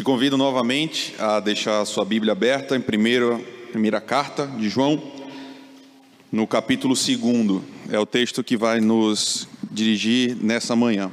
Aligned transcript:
Te 0.00 0.04
convido 0.04 0.38
novamente 0.38 1.14
a 1.18 1.40
deixar 1.40 1.82
a 1.82 1.84
sua 1.84 2.06
Bíblia 2.06 2.32
aberta 2.32 2.74
em 2.74 2.80
primeira, 2.80 3.38
primeira 3.70 4.00
carta 4.00 4.46
de 4.46 4.66
João, 4.66 4.98
no 6.32 6.46
capítulo 6.46 6.94
2. 6.94 7.62
É 7.90 7.98
o 7.98 8.06
texto 8.06 8.42
que 8.42 8.56
vai 8.56 8.80
nos 8.80 9.46
dirigir 9.70 10.34
nessa 10.36 10.74
manhã. 10.74 11.12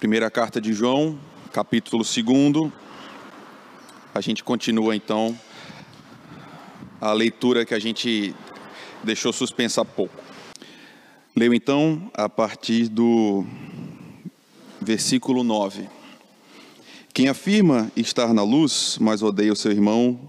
Primeira 0.00 0.30
carta 0.30 0.62
de 0.62 0.72
João, 0.72 1.18
capítulo 1.52 2.02
2. 2.02 2.72
A 4.14 4.22
gente 4.22 4.42
continua 4.42 4.96
então 4.96 5.38
a 6.98 7.12
leitura 7.12 7.66
que 7.66 7.74
a 7.74 7.78
gente 7.78 8.34
deixou 9.02 9.30
suspensa 9.30 9.82
há 9.82 9.84
pouco. 9.84 10.22
Leio 11.36 11.52
então 11.52 12.10
a 12.14 12.30
partir 12.30 12.88
do 12.88 13.44
versículo 14.84 15.42
9. 15.42 15.88
Quem 17.12 17.28
afirma 17.28 17.90
estar 17.96 18.34
na 18.34 18.42
luz, 18.42 18.98
mas 19.00 19.22
odeia 19.22 19.52
o 19.52 19.56
seu 19.56 19.72
irmão, 19.72 20.20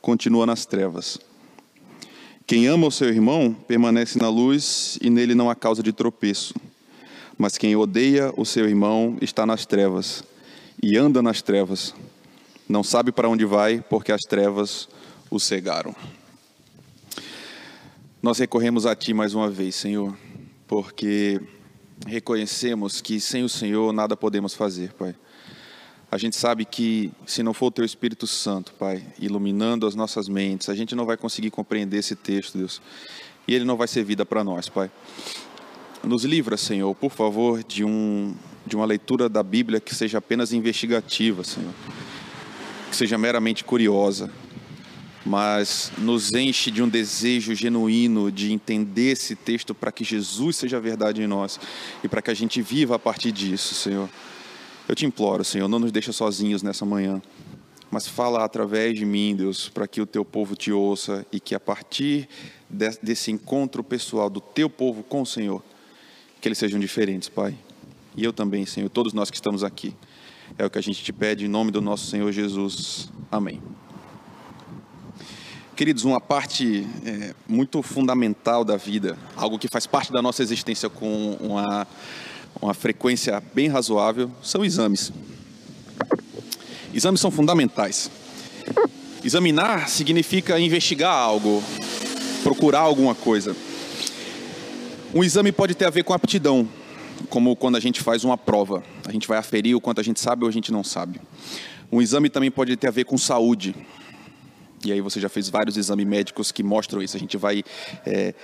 continua 0.00 0.46
nas 0.46 0.64
trevas. 0.64 1.18
Quem 2.46 2.66
ama 2.66 2.86
o 2.86 2.90
seu 2.90 3.08
irmão 3.08 3.54
permanece 3.66 4.18
na 4.18 4.30
luz 4.30 4.98
e 5.02 5.10
nele 5.10 5.34
não 5.34 5.50
há 5.50 5.54
causa 5.54 5.82
de 5.82 5.92
tropeço. 5.92 6.54
Mas 7.36 7.58
quem 7.58 7.76
odeia 7.76 8.32
o 8.36 8.44
seu 8.44 8.66
irmão 8.66 9.18
está 9.20 9.44
nas 9.44 9.66
trevas 9.66 10.24
e 10.82 10.96
anda 10.96 11.20
nas 11.20 11.42
trevas. 11.42 11.94
Não 12.68 12.82
sabe 12.82 13.12
para 13.12 13.28
onde 13.28 13.44
vai, 13.44 13.84
porque 13.88 14.10
as 14.10 14.22
trevas 14.22 14.88
o 15.30 15.38
cegaram. 15.38 15.94
Nós 18.22 18.38
recorremos 18.38 18.86
a 18.86 18.96
Ti 18.96 19.12
mais 19.12 19.34
uma 19.34 19.50
vez, 19.50 19.74
Senhor, 19.74 20.16
porque 20.66 21.40
reconhecemos 22.06 23.00
que 23.00 23.20
sem 23.20 23.44
o 23.44 23.48
Senhor 23.48 23.92
nada 23.92 24.16
podemos 24.16 24.54
fazer, 24.54 24.92
Pai. 24.92 25.14
A 26.10 26.16
gente 26.16 26.36
sabe 26.36 26.64
que 26.64 27.12
se 27.26 27.42
não 27.42 27.52
for 27.52 27.66
o 27.66 27.70
Teu 27.70 27.84
Espírito 27.84 28.26
Santo, 28.26 28.72
Pai, 28.74 29.04
iluminando 29.18 29.86
as 29.86 29.94
nossas 29.94 30.26
mentes, 30.28 30.70
a 30.70 30.74
gente 30.74 30.94
não 30.94 31.04
vai 31.04 31.18
conseguir 31.18 31.50
compreender 31.50 31.98
esse 31.98 32.16
texto, 32.16 32.56
Deus. 32.56 32.80
E 33.46 33.54
ele 33.54 33.64
não 33.64 33.76
vai 33.76 33.86
ser 33.86 34.04
vida 34.04 34.24
para 34.24 34.42
nós, 34.42 34.68
Pai. 34.68 34.90
Nos 36.02 36.24
livra, 36.24 36.56
Senhor, 36.56 36.94
por 36.94 37.10
favor, 37.10 37.62
de, 37.62 37.84
um, 37.84 38.34
de 38.66 38.74
uma 38.74 38.86
leitura 38.86 39.28
da 39.28 39.42
Bíblia 39.42 39.80
que 39.80 39.94
seja 39.94 40.16
apenas 40.18 40.52
investigativa, 40.52 41.44
Senhor. 41.44 41.74
Que 42.88 42.96
seja 42.96 43.18
meramente 43.18 43.62
curiosa, 43.62 44.30
mas 45.28 45.92
nos 45.98 46.32
enche 46.32 46.70
de 46.70 46.82
um 46.82 46.88
desejo 46.88 47.54
genuíno 47.54 48.32
de 48.32 48.50
entender 48.50 49.10
esse 49.10 49.36
texto 49.36 49.74
para 49.74 49.92
que 49.92 50.02
Jesus 50.02 50.56
seja 50.56 50.80
verdade 50.80 51.22
em 51.22 51.26
nós 51.26 51.60
e 52.02 52.08
para 52.08 52.22
que 52.22 52.30
a 52.30 52.34
gente 52.34 52.62
viva 52.62 52.96
a 52.96 52.98
partir 52.98 53.30
disso, 53.30 53.74
Senhor. 53.74 54.08
Eu 54.88 54.94
te 54.94 55.04
imploro, 55.04 55.44
Senhor, 55.44 55.68
não 55.68 55.78
nos 55.78 55.92
deixa 55.92 56.12
sozinhos 56.12 56.62
nessa 56.62 56.86
manhã, 56.86 57.20
mas 57.90 58.08
fala 58.08 58.42
através 58.42 58.98
de 58.98 59.04
mim, 59.04 59.36
Deus, 59.36 59.68
para 59.68 59.86
que 59.86 60.00
o 60.00 60.06
teu 60.06 60.24
povo 60.24 60.56
te 60.56 60.72
ouça 60.72 61.26
e 61.30 61.38
que 61.38 61.54
a 61.54 61.60
partir 61.60 62.26
desse 63.02 63.30
encontro 63.30 63.84
pessoal 63.84 64.30
do 64.30 64.40
teu 64.40 64.70
povo 64.70 65.02
com 65.02 65.20
o 65.20 65.26
Senhor, 65.26 65.62
que 66.40 66.48
eles 66.48 66.56
sejam 66.56 66.80
diferentes, 66.80 67.28
Pai. 67.28 67.54
E 68.16 68.24
eu 68.24 68.32
também, 68.32 68.64
Senhor, 68.64 68.88
todos 68.88 69.12
nós 69.12 69.30
que 69.30 69.36
estamos 69.36 69.62
aqui. 69.62 69.94
É 70.56 70.64
o 70.64 70.70
que 70.70 70.78
a 70.78 70.82
gente 70.82 71.04
te 71.04 71.12
pede 71.12 71.44
em 71.44 71.48
nome 71.48 71.70
do 71.70 71.82
nosso 71.82 72.06
Senhor 72.06 72.32
Jesus. 72.32 73.10
Amém. 73.30 73.60
Queridos, 75.78 76.04
uma 76.04 76.20
parte 76.20 76.84
é, 77.06 77.32
muito 77.46 77.80
fundamental 77.84 78.64
da 78.64 78.76
vida, 78.76 79.16
algo 79.36 79.60
que 79.60 79.68
faz 79.68 79.86
parte 79.86 80.10
da 80.10 80.20
nossa 80.20 80.42
existência 80.42 80.90
com 80.90 81.34
uma, 81.34 81.86
uma 82.60 82.74
frequência 82.74 83.40
bem 83.54 83.68
razoável, 83.68 84.28
são 84.42 84.64
exames. 84.64 85.12
Exames 86.92 87.20
são 87.20 87.30
fundamentais. 87.30 88.10
Examinar 89.22 89.88
significa 89.88 90.58
investigar 90.58 91.14
algo, 91.14 91.62
procurar 92.42 92.80
alguma 92.80 93.14
coisa. 93.14 93.54
Um 95.14 95.22
exame 95.22 95.52
pode 95.52 95.76
ter 95.76 95.84
a 95.84 95.90
ver 95.90 96.02
com 96.02 96.12
aptidão, 96.12 96.68
como 97.28 97.54
quando 97.54 97.76
a 97.76 97.80
gente 97.80 98.00
faz 98.00 98.24
uma 98.24 98.36
prova. 98.36 98.82
A 99.06 99.12
gente 99.12 99.28
vai 99.28 99.38
aferir 99.38 99.76
o 99.76 99.80
quanto 99.80 100.00
a 100.00 100.04
gente 100.04 100.18
sabe 100.18 100.42
ou 100.42 100.48
a 100.48 100.52
gente 100.52 100.72
não 100.72 100.82
sabe. 100.82 101.20
Um 101.92 102.02
exame 102.02 102.28
também 102.28 102.50
pode 102.50 102.76
ter 102.76 102.88
a 102.88 102.90
ver 102.90 103.04
com 103.04 103.16
saúde. 103.16 103.76
E 104.84 104.92
aí 104.92 105.00
você 105.00 105.20
já 105.20 105.28
fez 105.28 105.48
vários 105.48 105.76
exames 105.76 106.06
médicos 106.06 106.52
que 106.52 106.62
mostram 106.62 107.02
isso. 107.02 107.16
A 107.16 107.20
gente 107.20 107.36
vai 107.36 107.62
é, 108.06 108.34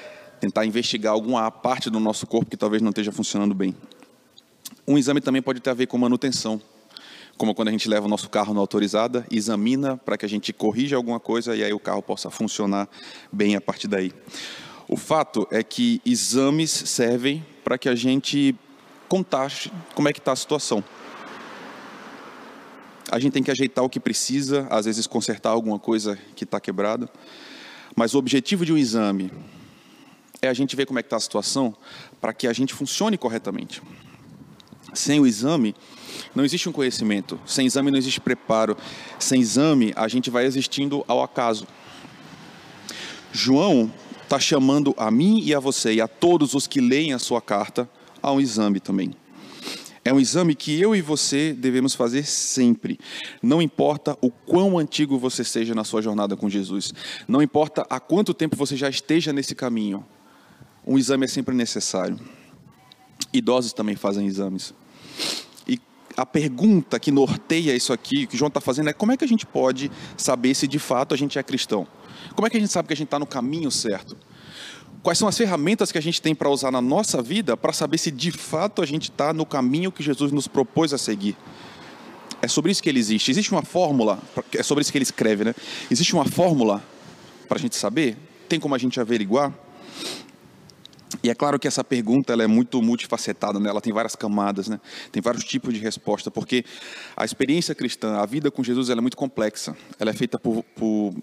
tentar 0.41 0.65
investigar 0.67 1.12
alguma 1.12 1.50
parte 1.50 1.91
do 1.91 2.00
nosso 2.00 2.27
corpo 2.27 2.50
que 2.50 2.56
talvez 2.56 2.83
não 2.83 2.91
esteja 2.91 3.12
funcionando 3.12 3.55
bem. 3.55 3.75
Um 4.87 4.99
exame 4.99 5.21
também 5.21 5.41
pode 5.41 5.61
ter 5.61 5.71
a 5.71 5.75
ver 5.75 5.87
com 5.87 5.97
manutenção, 5.97 6.61
como 7.39 7.55
quando 7.55 7.69
a 7.69 7.71
gente 7.71 7.89
leva 7.89 8.06
o 8.06 8.09
nosso 8.09 8.28
carro 8.28 8.53
na 8.53 8.61
autorizada, 8.61 9.27
examina 9.31 9.97
para 9.97 10.19
que 10.19 10.27
a 10.27 10.28
gente 10.28 10.53
corrija 10.53 10.97
alguma 10.97 11.19
coisa 11.19 11.56
e 11.56 11.65
aí 11.65 11.72
o 11.72 11.78
carro 11.81 12.03
possa 12.03 12.31
funcionar 12.31 12.89
bem 13.33 13.56
a 13.56 13.61
partir 13.61 13.89
daí. 13.89 14.12
O 14.87 14.97
fato 14.97 15.49
é 15.51 15.62
que 15.62 16.01
exames 16.05 16.71
servem 16.71 17.45
para 17.65 17.78
que 17.78 17.89
a 17.89 17.95
gente 17.95 18.55
contate 19.09 19.72
como 19.95 20.09
é 20.09 20.12
que 20.12 20.19
está 20.19 20.33
a 20.33 20.37
situação 20.37 20.84
a 23.15 23.19
gente 23.21 23.33
tem 23.33 23.45
que 23.45 23.51
ajeitar 23.53 23.85
o 23.85 23.89
que 23.89 24.01
precisa, 24.01 24.67
às 24.69 24.87
vezes 24.87 25.07
consertar 25.07 25.51
alguma 25.51 25.79
coisa 25.79 26.19
que 26.35 26.43
está 26.43 26.59
quebrada. 26.59 27.09
Mas 27.95 28.13
o 28.13 28.19
objetivo 28.19 28.67
de 28.67 28.73
um 28.73 28.77
exame 28.77 29.31
é 30.43 30.49
a 30.49 30.53
gente 30.53 30.75
ver 30.75 30.85
como 30.85 30.99
é 30.99 31.03
que 31.03 31.07
está 31.07 31.17
a 31.17 31.21
situação 31.21 31.77
para 32.21 32.33
que 32.33 32.49
a 32.49 32.53
gente 32.53 32.75
funcione 32.75 33.17
corretamente. 33.17 33.81
Sem 34.93 35.21
o 35.21 35.27
exame, 35.29 35.77
não 36.35 36.45
existe 36.45 36.69
um 36.69 36.73
conhecimento. 36.73 37.39
Sem 37.47 37.69
exame 37.69 37.89
não 37.89 37.99
existe 37.99 38.21
preparo. 38.21 38.77
Sem 39.17 39.41
exame, 39.41 39.93
a 39.95 40.09
gente 40.09 40.29
vai 40.29 40.45
existindo 40.45 41.05
ao 41.07 41.23
acaso. 41.23 41.69
João 43.31 43.93
está 44.25 44.41
chamando 44.41 44.93
a 44.97 45.09
mim 45.09 45.41
e 45.41 45.55
a 45.55 45.61
você 45.61 45.95
e 45.95 46.01
a 46.01 46.09
todos 46.09 46.53
os 46.53 46.67
que 46.67 46.81
leem 46.81 47.13
a 47.13 47.21
sua 47.21 47.41
carta 47.41 47.89
a 48.21 48.33
um 48.33 48.41
exame 48.41 48.81
também. 48.81 49.15
É 50.04 50.12
um 50.12 50.20
exame 50.20 50.54
que 50.54 50.78
eu 50.78 50.94
e 50.94 51.00
você 51.00 51.54
devemos 51.54 51.94
fazer 51.94 52.25
sempre. 52.26 52.98
Não 53.42 53.62
importa 53.62 54.19
o 54.20 54.31
quão 54.31 54.78
antigo 54.78 55.19
você 55.19 55.42
seja 55.42 55.75
na 55.75 55.82
sua 55.82 56.03
jornada 56.03 56.37
com 56.37 56.48
Jesus, 56.48 56.92
não 57.26 57.41
importa 57.41 57.87
há 57.88 57.98
quanto 57.98 58.34
tempo 58.34 58.54
você 58.54 58.76
já 58.76 58.88
esteja 58.88 59.32
nesse 59.32 59.54
caminho, 59.54 60.04
um 60.87 60.98
exame 60.98 61.25
é 61.25 61.28
sempre 61.28 61.54
necessário. 61.54 62.20
Idosos 63.32 63.72
também 63.72 63.97
fazem 63.97 64.26
exames. 64.26 64.75
E 65.66 65.81
a 66.15 66.26
pergunta 66.26 67.00
que 67.00 67.10
norteia 67.10 67.75
isso 67.75 67.91
aqui, 67.91 68.26
que 68.26 68.36
João 68.36 68.48
está 68.48 68.60
fazendo, 68.60 68.91
é 68.91 68.92
como 68.92 69.12
é 69.12 69.16
que 69.16 69.25
a 69.25 69.28
gente 69.28 69.47
pode 69.47 69.91
saber 70.19 70.54
se 70.54 70.69
de 70.69 70.78
fato 70.78 71.15
a 71.15 71.16
gente 71.16 71.38
é 71.38 71.42
cristão? 71.42 71.86
Como 72.34 72.47
é 72.47 72.50
que 72.50 72.59
a 72.59 72.60
gente 72.60 72.71
sabe 72.71 72.88
que 72.88 72.92
a 72.92 72.97
gente 72.97 73.06
está 73.06 73.19
no 73.19 73.26
caminho 73.26 73.71
certo? 73.71 74.16
Quais 75.04 75.19
são 75.19 75.28
as 75.28 75.37
ferramentas 75.37 75.92
que 75.92 75.98
a 75.98 76.00
gente 76.00 76.22
tem 76.22 76.34
para 76.34 76.48
usar 76.48 76.70
na 76.70 76.81
nossa 76.81 77.20
vida 77.20 77.59
para 77.59 77.75
saber 77.75 77.98
se 77.98 78.10
de 78.10 78.32
fato 78.32 78.81
a 78.81 78.87
gente 78.87 79.10
está 79.10 79.34
no 79.34 79.44
caminho 79.44 79.92
que 79.92 80.03
Jesus 80.03 80.32
nos 80.32 80.48
propôs 80.48 80.94
a 80.94 80.98
seguir? 80.98 81.37
É 82.41 82.48
sobre 82.48 82.72
isso 82.72 82.82
que 82.82 82.88
ele 82.88 83.00
existe. 83.00 83.31
Existe 83.31 83.53
uma 83.53 83.60
fórmula, 83.60 84.19
é 84.54 84.62
sobre 84.62 84.81
isso 84.81 84.91
que 84.91 84.97
ele 84.97 85.03
escreve, 85.03 85.44
né? 85.44 85.54
Existe 85.91 86.15
uma 86.15 86.25
fórmula 86.25 86.82
para 87.47 87.59
a 87.59 87.60
gente 87.60 87.76
saber? 87.76 88.16
Tem 88.48 88.59
como 88.59 88.75
a 88.75 88.78
gente 88.78 88.98
averiguar? 88.98 89.53
E 91.22 91.28
é 91.28 91.34
claro 91.34 91.59
que 91.59 91.69
essa 91.69 91.84
pergunta 91.84 92.32
ela 92.32 92.42
é 92.42 92.47
muito 92.47 92.81
multifacetada, 92.81 93.60
né? 93.60 93.69
ela 93.69 93.82
tem 93.82 93.92
várias 93.92 94.16
camadas, 94.16 94.69
né? 94.69 94.81
tem 95.12 95.22
vários 95.22 95.44
tipos 95.44 95.75
de 95.75 95.81
resposta, 95.81 96.31
porque 96.31 96.65
a 97.15 97.26
experiência 97.26 97.75
cristã, 97.75 98.16
a 98.16 98.26
vida 98.26 98.50
com 98.50 98.65
Jesus, 98.65 98.88
ela 98.88 99.00
é 99.00 99.03
muito 99.03 99.19
complexa. 99.19 99.76
Ela 99.98 100.12
é 100.12 100.15
feita 100.15 100.38
por, 100.38 100.65
por 100.75 101.15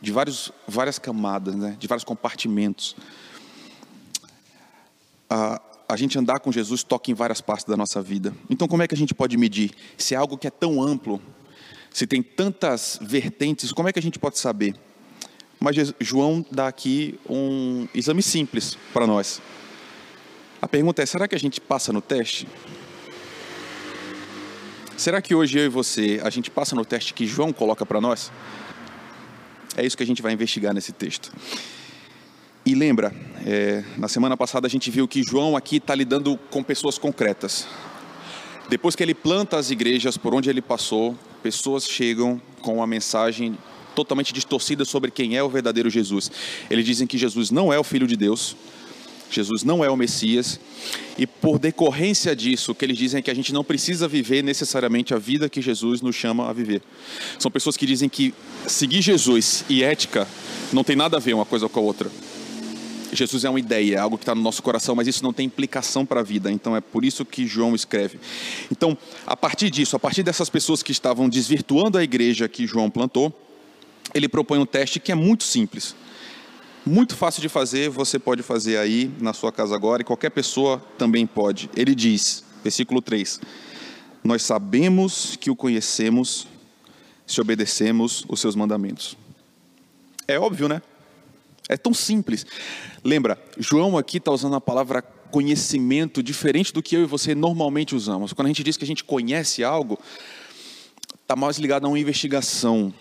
de 0.00 0.12
vários, 0.12 0.50
várias 0.66 0.98
camadas, 0.98 1.54
né? 1.54 1.76
de 1.78 1.86
vários 1.86 2.04
compartimentos. 2.04 2.96
A, 5.28 5.60
a 5.88 5.96
gente 5.96 6.18
andar 6.18 6.40
com 6.40 6.50
Jesus 6.50 6.82
toca 6.82 7.10
em 7.10 7.14
várias 7.14 7.40
partes 7.40 7.66
da 7.66 7.76
nossa 7.76 8.00
vida. 8.00 8.34
Então, 8.48 8.66
como 8.66 8.82
é 8.82 8.88
que 8.88 8.94
a 8.94 8.98
gente 8.98 9.14
pode 9.14 9.36
medir? 9.36 9.72
Se 9.98 10.14
é 10.14 10.16
algo 10.16 10.38
que 10.38 10.46
é 10.46 10.50
tão 10.50 10.82
amplo, 10.82 11.20
se 11.92 12.06
tem 12.06 12.22
tantas 12.22 12.98
vertentes, 13.02 13.72
como 13.72 13.88
é 13.88 13.92
que 13.92 13.98
a 13.98 14.02
gente 14.02 14.18
pode 14.18 14.38
saber? 14.38 14.74
Mas 15.58 15.76
João 16.00 16.44
dá 16.50 16.68
aqui 16.68 17.18
um 17.28 17.86
exame 17.94 18.22
simples 18.22 18.78
para 18.92 19.06
nós. 19.06 19.42
A 20.62 20.68
pergunta 20.68 21.02
é: 21.02 21.06
será 21.06 21.28
que 21.28 21.34
a 21.34 21.38
gente 21.38 21.60
passa 21.60 21.92
no 21.92 22.00
teste? 22.00 22.48
Será 24.96 25.20
que 25.20 25.34
hoje 25.34 25.58
eu 25.58 25.64
e 25.64 25.68
você, 25.68 26.20
a 26.22 26.30
gente 26.30 26.50
passa 26.50 26.76
no 26.76 26.84
teste 26.84 27.12
que 27.12 27.26
João 27.26 27.52
coloca 27.52 27.84
para 27.84 28.00
nós? 28.00 28.30
É 29.76 29.84
isso 29.84 29.96
que 29.96 30.02
a 30.02 30.06
gente 30.06 30.22
vai 30.22 30.32
investigar 30.32 30.74
nesse 30.74 30.92
texto. 30.92 31.32
E 32.64 32.74
lembra, 32.74 33.12
é, 33.46 33.82
na 33.96 34.08
semana 34.08 34.36
passada 34.36 34.66
a 34.66 34.70
gente 34.70 34.90
viu 34.90 35.08
que 35.08 35.22
João 35.22 35.56
aqui 35.56 35.76
está 35.76 35.94
lidando 35.94 36.38
com 36.50 36.62
pessoas 36.62 36.98
concretas. 36.98 37.66
Depois 38.68 38.94
que 38.94 39.02
ele 39.02 39.14
planta 39.14 39.56
as 39.56 39.70
igrejas 39.70 40.16
por 40.16 40.34
onde 40.34 40.50
ele 40.50 40.60
passou, 40.60 41.16
pessoas 41.42 41.88
chegam 41.88 42.40
com 42.60 42.76
uma 42.76 42.86
mensagem 42.86 43.56
totalmente 43.94 44.32
distorcida 44.32 44.84
sobre 44.84 45.10
quem 45.10 45.36
é 45.36 45.42
o 45.42 45.48
verdadeiro 45.48 45.90
Jesus. 45.90 46.30
Eles 46.70 46.84
dizem 46.84 47.06
que 47.06 47.18
Jesus 47.18 47.50
não 47.50 47.72
é 47.72 47.78
o 47.78 47.84
Filho 47.84 48.06
de 48.06 48.16
Deus, 48.16 48.56
Jesus 49.30 49.62
não 49.62 49.84
é 49.84 49.90
o 49.90 49.96
Messias, 49.96 50.58
e 51.16 51.26
por 51.26 51.58
decorrência 51.58 52.34
disso, 52.34 52.74
que 52.74 52.84
eles 52.84 52.96
dizem 52.96 53.18
é 53.18 53.22
que 53.22 53.30
a 53.30 53.34
gente 53.34 53.52
não 53.52 53.62
precisa 53.62 54.08
viver 54.08 54.42
necessariamente 54.42 55.14
a 55.14 55.18
vida 55.18 55.48
que 55.48 55.60
Jesus 55.60 56.00
nos 56.00 56.16
chama 56.16 56.48
a 56.48 56.52
viver. 56.52 56.82
São 57.38 57.50
pessoas 57.50 57.76
que 57.76 57.86
dizem 57.86 58.08
que 58.08 58.34
seguir 58.66 59.02
Jesus 59.02 59.64
e 59.68 59.82
ética 59.82 60.26
não 60.72 60.82
tem 60.82 60.96
nada 60.96 61.16
a 61.16 61.20
ver 61.20 61.34
uma 61.34 61.44
coisa 61.44 61.68
com 61.68 61.78
a 61.78 61.82
outra. 61.82 62.10
Jesus 63.12 63.44
é 63.44 63.50
uma 63.50 63.58
ideia, 63.58 63.96
é 63.96 63.98
algo 63.98 64.16
que 64.16 64.22
está 64.22 64.34
no 64.34 64.42
nosso 64.42 64.62
coração, 64.62 64.94
mas 64.94 65.08
isso 65.08 65.22
não 65.22 65.32
tem 65.32 65.46
implicação 65.46 66.06
para 66.06 66.20
a 66.20 66.22
vida. 66.22 66.50
Então 66.50 66.76
é 66.76 66.80
por 66.80 67.04
isso 67.04 67.24
que 67.24 67.46
João 67.46 67.74
escreve. 67.74 68.18
Então, 68.70 68.96
a 69.26 69.36
partir 69.36 69.70
disso, 69.70 69.96
a 69.96 69.98
partir 69.98 70.22
dessas 70.22 70.48
pessoas 70.48 70.82
que 70.82 70.92
estavam 70.92 71.28
desvirtuando 71.28 71.98
a 71.98 72.04
igreja 72.04 72.48
que 72.48 72.66
João 72.66 72.88
plantou, 72.90 73.32
ele 74.14 74.28
propõe 74.28 74.58
um 74.58 74.66
teste 74.66 75.00
que 75.00 75.12
é 75.12 75.14
muito 75.14 75.44
simples. 75.44 75.94
Muito 76.84 77.14
fácil 77.14 77.42
de 77.42 77.48
fazer, 77.48 77.90
você 77.90 78.18
pode 78.18 78.42
fazer 78.42 78.78
aí 78.78 79.10
na 79.20 79.34
sua 79.34 79.52
casa 79.52 79.74
agora 79.74 80.00
e 80.00 80.04
qualquer 80.04 80.30
pessoa 80.30 80.82
também 80.96 81.26
pode. 81.26 81.68
Ele 81.76 81.94
diz, 81.94 82.42
versículo 82.62 83.02
3: 83.02 83.40
Nós 84.24 84.42
sabemos 84.42 85.36
que 85.36 85.50
o 85.50 85.56
conhecemos 85.56 86.46
se 87.26 87.40
obedecemos 87.40 88.24
os 88.28 88.40
seus 88.40 88.56
mandamentos. 88.56 89.16
É 90.26 90.38
óbvio, 90.38 90.68
né? 90.68 90.80
É 91.68 91.76
tão 91.76 91.92
simples. 91.92 92.46
Lembra, 93.04 93.40
João 93.58 93.96
aqui 93.96 94.16
está 94.16 94.32
usando 94.32 94.56
a 94.56 94.60
palavra 94.60 95.02
conhecimento 95.02 96.22
diferente 96.22 96.72
do 96.72 96.82
que 96.82 96.96
eu 96.96 97.02
e 97.02 97.06
você 97.06 97.34
normalmente 97.34 97.94
usamos. 97.94 98.32
Quando 98.32 98.46
a 98.46 98.48
gente 98.48 98.64
diz 98.64 98.76
que 98.76 98.84
a 98.84 98.86
gente 98.86 99.04
conhece 99.04 99.62
algo, 99.62 99.98
está 101.22 101.36
mais 101.36 101.58
ligado 101.58 101.84
a 101.84 101.88
uma 101.88 101.98
investigação, 101.98 102.92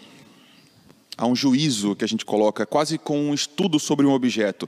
a 1.19 1.27
um 1.27 1.35
juízo 1.35 1.97
que 1.97 2.05
a 2.05 2.07
gente 2.07 2.23
coloca, 2.23 2.65
quase 2.65 2.97
com 2.97 3.19
um 3.19 3.33
estudo 3.33 3.77
sobre 3.77 4.05
um 4.05 4.13
objeto. 4.13 4.67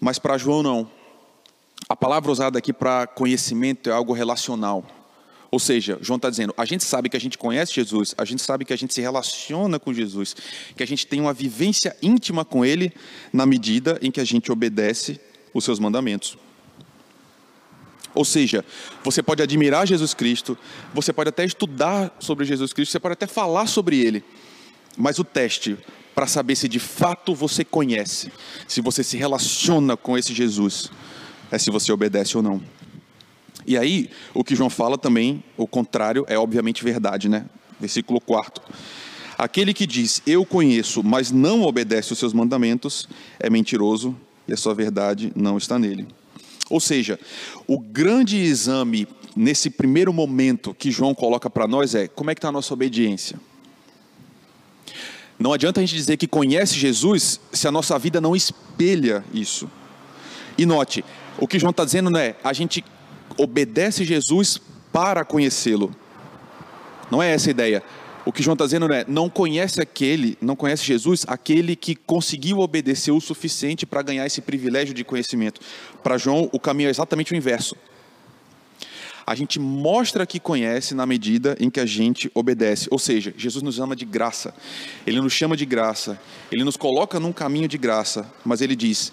Mas 0.00 0.20
para 0.20 0.38
João, 0.38 0.62
não. 0.62 0.88
A 1.88 1.96
palavra 1.96 2.30
usada 2.30 2.56
aqui 2.56 2.72
para 2.72 3.08
conhecimento 3.08 3.90
é 3.90 3.92
algo 3.92 4.12
relacional. 4.12 4.86
Ou 5.50 5.58
seja, 5.58 5.98
João 6.00 6.16
está 6.16 6.30
dizendo: 6.30 6.54
a 6.56 6.64
gente 6.64 6.84
sabe 6.84 7.08
que 7.08 7.16
a 7.16 7.20
gente 7.20 7.36
conhece 7.36 7.74
Jesus, 7.74 8.14
a 8.16 8.24
gente 8.24 8.40
sabe 8.40 8.64
que 8.64 8.72
a 8.72 8.76
gente 8.76 8.94
se 8.94 9.00
relaciona 9.00 9.80
com 9.80 9.92
Jesus, 9.92 10.36
que 10.76 10.82
a 10.82 10.86
gente 10.86 11.08
tem 11.08 11.20
uma 11.20 11.32
vivência 11.32 11.96
íntima 12.00 12.44
com 12.44 12.64
Ele, 12.64 12.92
na 13.32 13.44
medida 13.44 13.98
em 14.00 14.12
que 14.12 14.20
a 14.20 14.24
gente 14.24 14.52
obedece 14.52 15.20
os 15.52 15.64
seus 15.64 15.80
mandamentos. 15.80 16.38
Ou 18.14 18.24
seja, 18.24 18.64
você 19.02 19.24
pode 19.24 19.42
admirar 19.42 19.88
Jesus 19.88 20.14
Cristo, 20.14 20.56
você 20.94 21.12
pode 21.12 21.30
até 21.30 21.44
estudar 21.44 22.16
sobre 22.20 22.44
Jesus 22.44 22.72
Cristo, 22.72 22.92
você 22.92 23.00
pode 23.00 23.14
até 23.14 23.26
falar 23.26 23.66
sobre 23.66 23.98
Ele, 23.98 24.22
mas 24.96 25.18
o 25.18 25.24
teste 25.24 25.76
para 26.14 26.26
saber 26.26 26.54
se 26.54 26.68
de 26.68 26.78
fato 26.78 27.34
você 27.34 27.64
conhece, 27.64 28.30
se 28.68 28.80
você 28.80 29.02
se 29.02 29.16
relaciona 29.16 29.96
com 29.96 30.16
esse 30.16 30.32
Jesus, 30.32 30.90
é 31.50 31.58
se 31.58 31.70
você 31.70 31.90
obedece 31.90 32.36
ou 32.36 32.42
não. 32.42 32.62
E 33.66 33.76
aí, 33.76 34.10
o 34.32 34.44
que 34.44 34.54
João 34.54 34.70
fala 34.70 34.96
também, 34.98 35.42
o 35.56 35.66
contrário, 35.66 36.24
é 36.28 36.38
obviamente 36.38 36.84
verdade, 36.84 37.28
né? 37.28 37.46
Versículo 37.80 38.20
4. 38.20 38.62
Aquele 39.36 39.74
que 39.74 39.86
diz, 39.86 40.22
eu 40.26 40.44
conheço, 40.44 41.02
mas 41.02 41.32
não 41.32 41.62
obedece 41.62 42.12
os 42.12 42.18
seus 42.18 42.32
mandamentos, 42.32 43.08
é 43.40 43.50
mentiroso 43.50 44.14
e 44.46 44.52
a 44.52 44.56
sua 44.56 44.74
verdade 44.74 45.32
não 45.34 45.58
está 45.58 45.78
nele. 45.78 46.06
Ou 46.70 46.78
seja, 46.78 47.18
o 47.66 47.78
grande 47.78 48.36
exame 48.36 49.08
nesse 49.34 49.68
primeiro 49.70 50.12
momento 50.12 50.74
que 50.74 50.90
João 50.90 51.14
coloca 51.14 51.50
para 51.50 51.66
nós 51.66 51.94
é 51.94 52.06
como 52.06 52.30
é 52.30 52.34
que 52.34 52.38
está 52.38 52.48
a 52.48 52.52
nossa 52.52 52.72
obediência. 52.72 53.38
Não 55.44 55.52
adianta 55.52 55.78
a 55.78 55.82
gente 55.82 55.94
dizer 55.94 56.16
que 56.16 56.26
conhece 56.26 56.74
Jesus 56.74 57.38
se 57.52 57.68
a 57.68 57.70
nossa 57.70 57.98
vida 57.98 58.18
não 58.18 58.34
espelha 58.34 59.22
isso. 59.30 59.70
E 60.56 60.64
note, 60.64 61.04
o 61.36 61.46
que 61.46 61.58
João 61.58 61.70
está 61.70 61.84
dizendo 61.84 62.08
não 62.08 62.18
é 62.18 62.34
a 62.42 62.54
gente 62.54 62.82
obedece 63.36 64.06
Jesus 64.06 64.58
para 64.90 65.22
conhecê-lo. 65.22 65.94
Não 67.10 67.22
é 67.22 67.30
essa 67.30 67.50
a 67.50 67.52
ideia. 67.52 67.82
O 68.24 68.32
que 68.32 68.42
João 68.42 68.54
está 68.54 68.64
dizendo 68.64 68.88
não 68.88 68.94
é 68.94 69.04
não 69.06 69.28
conhece 69.28 69.82
aquele, 69.82 70.38
não 70.40 70.56
conhece 70.56 70.82
Jesus, 70.82 71.26
aquele 71.28 71.76
que 71.76 71.94
conseguiu 71.94 72.60
obedecer 72.60 73.10
o 73.10 73.20
suficiente 73.20 73.84
para 73.84 74.00
ganhar 74.00 74.24
esse 74.24 74.40
privilégio 74.40 74.94
de 74.94 75.04
conhecimento. 75.04 75.60
Para 76.02 76.16
João, 76.16 76.48
o 76.54 76.58
caminho 76.58 76.86
é 76.86 76.90
exatamente 76.90 77.34
o 77.34 77.36
inverso 77.36 77.76
a 79.26 79.34
gente 79.34 79.58
mostra 79.58 80.26
que 80.26 80.38
conhece 80.38 80.94
na 80.94 81.06
medida 81.06 81.56
em 81.58 81.70
que 81.70 81.80
a 81.80 81.86
gente 81.86 82.30
obedece. 82.34 82.88
Ou 82.90 82.98
seja, 82.98 83.32
Jesus 83.36 83.62
nos 83.62 83.80
ama 83.80 83.96
de 83.96 84.04
graça, 84.04 84.54
Ele 85.06 85.20
nos 85.20 85.32
chama 85.32 85.56
de 85.56 85.64
graça, 85.64 86.20
Ele 86.52 86.64
nos 86.64 86.76
coloca 86.76 87.18
num 87.18 87.32
caminho 87.32 87.68
de 87.68 87.78
graça, 87.78 88.30
mas 88.44 88.60
Ele 88.60 88.76
diz: 88.76 89.12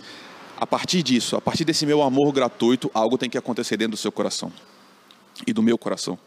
a 0.58 0.68
partir 0.68 1.02
disso, 1.02 1.36
a 1.36 1.42
partir 1.42 1.64
desse 1.64 1.86
meu 1.86 2.02
amor 2.02 2.32
gratuito, 2.34 2.92
algo 2.94 3.18
tem 3.18 3.30
que 3.30 3.38
acontecer 3.38 3.78
dentro 3.78 3.92
do 3.92 3.98
seu 3.98 4.12
coração 4.12 4.52
e 5.48 5.54
do 5.54 5.64
meu 5.64 5.78
coração. 5.78 6.20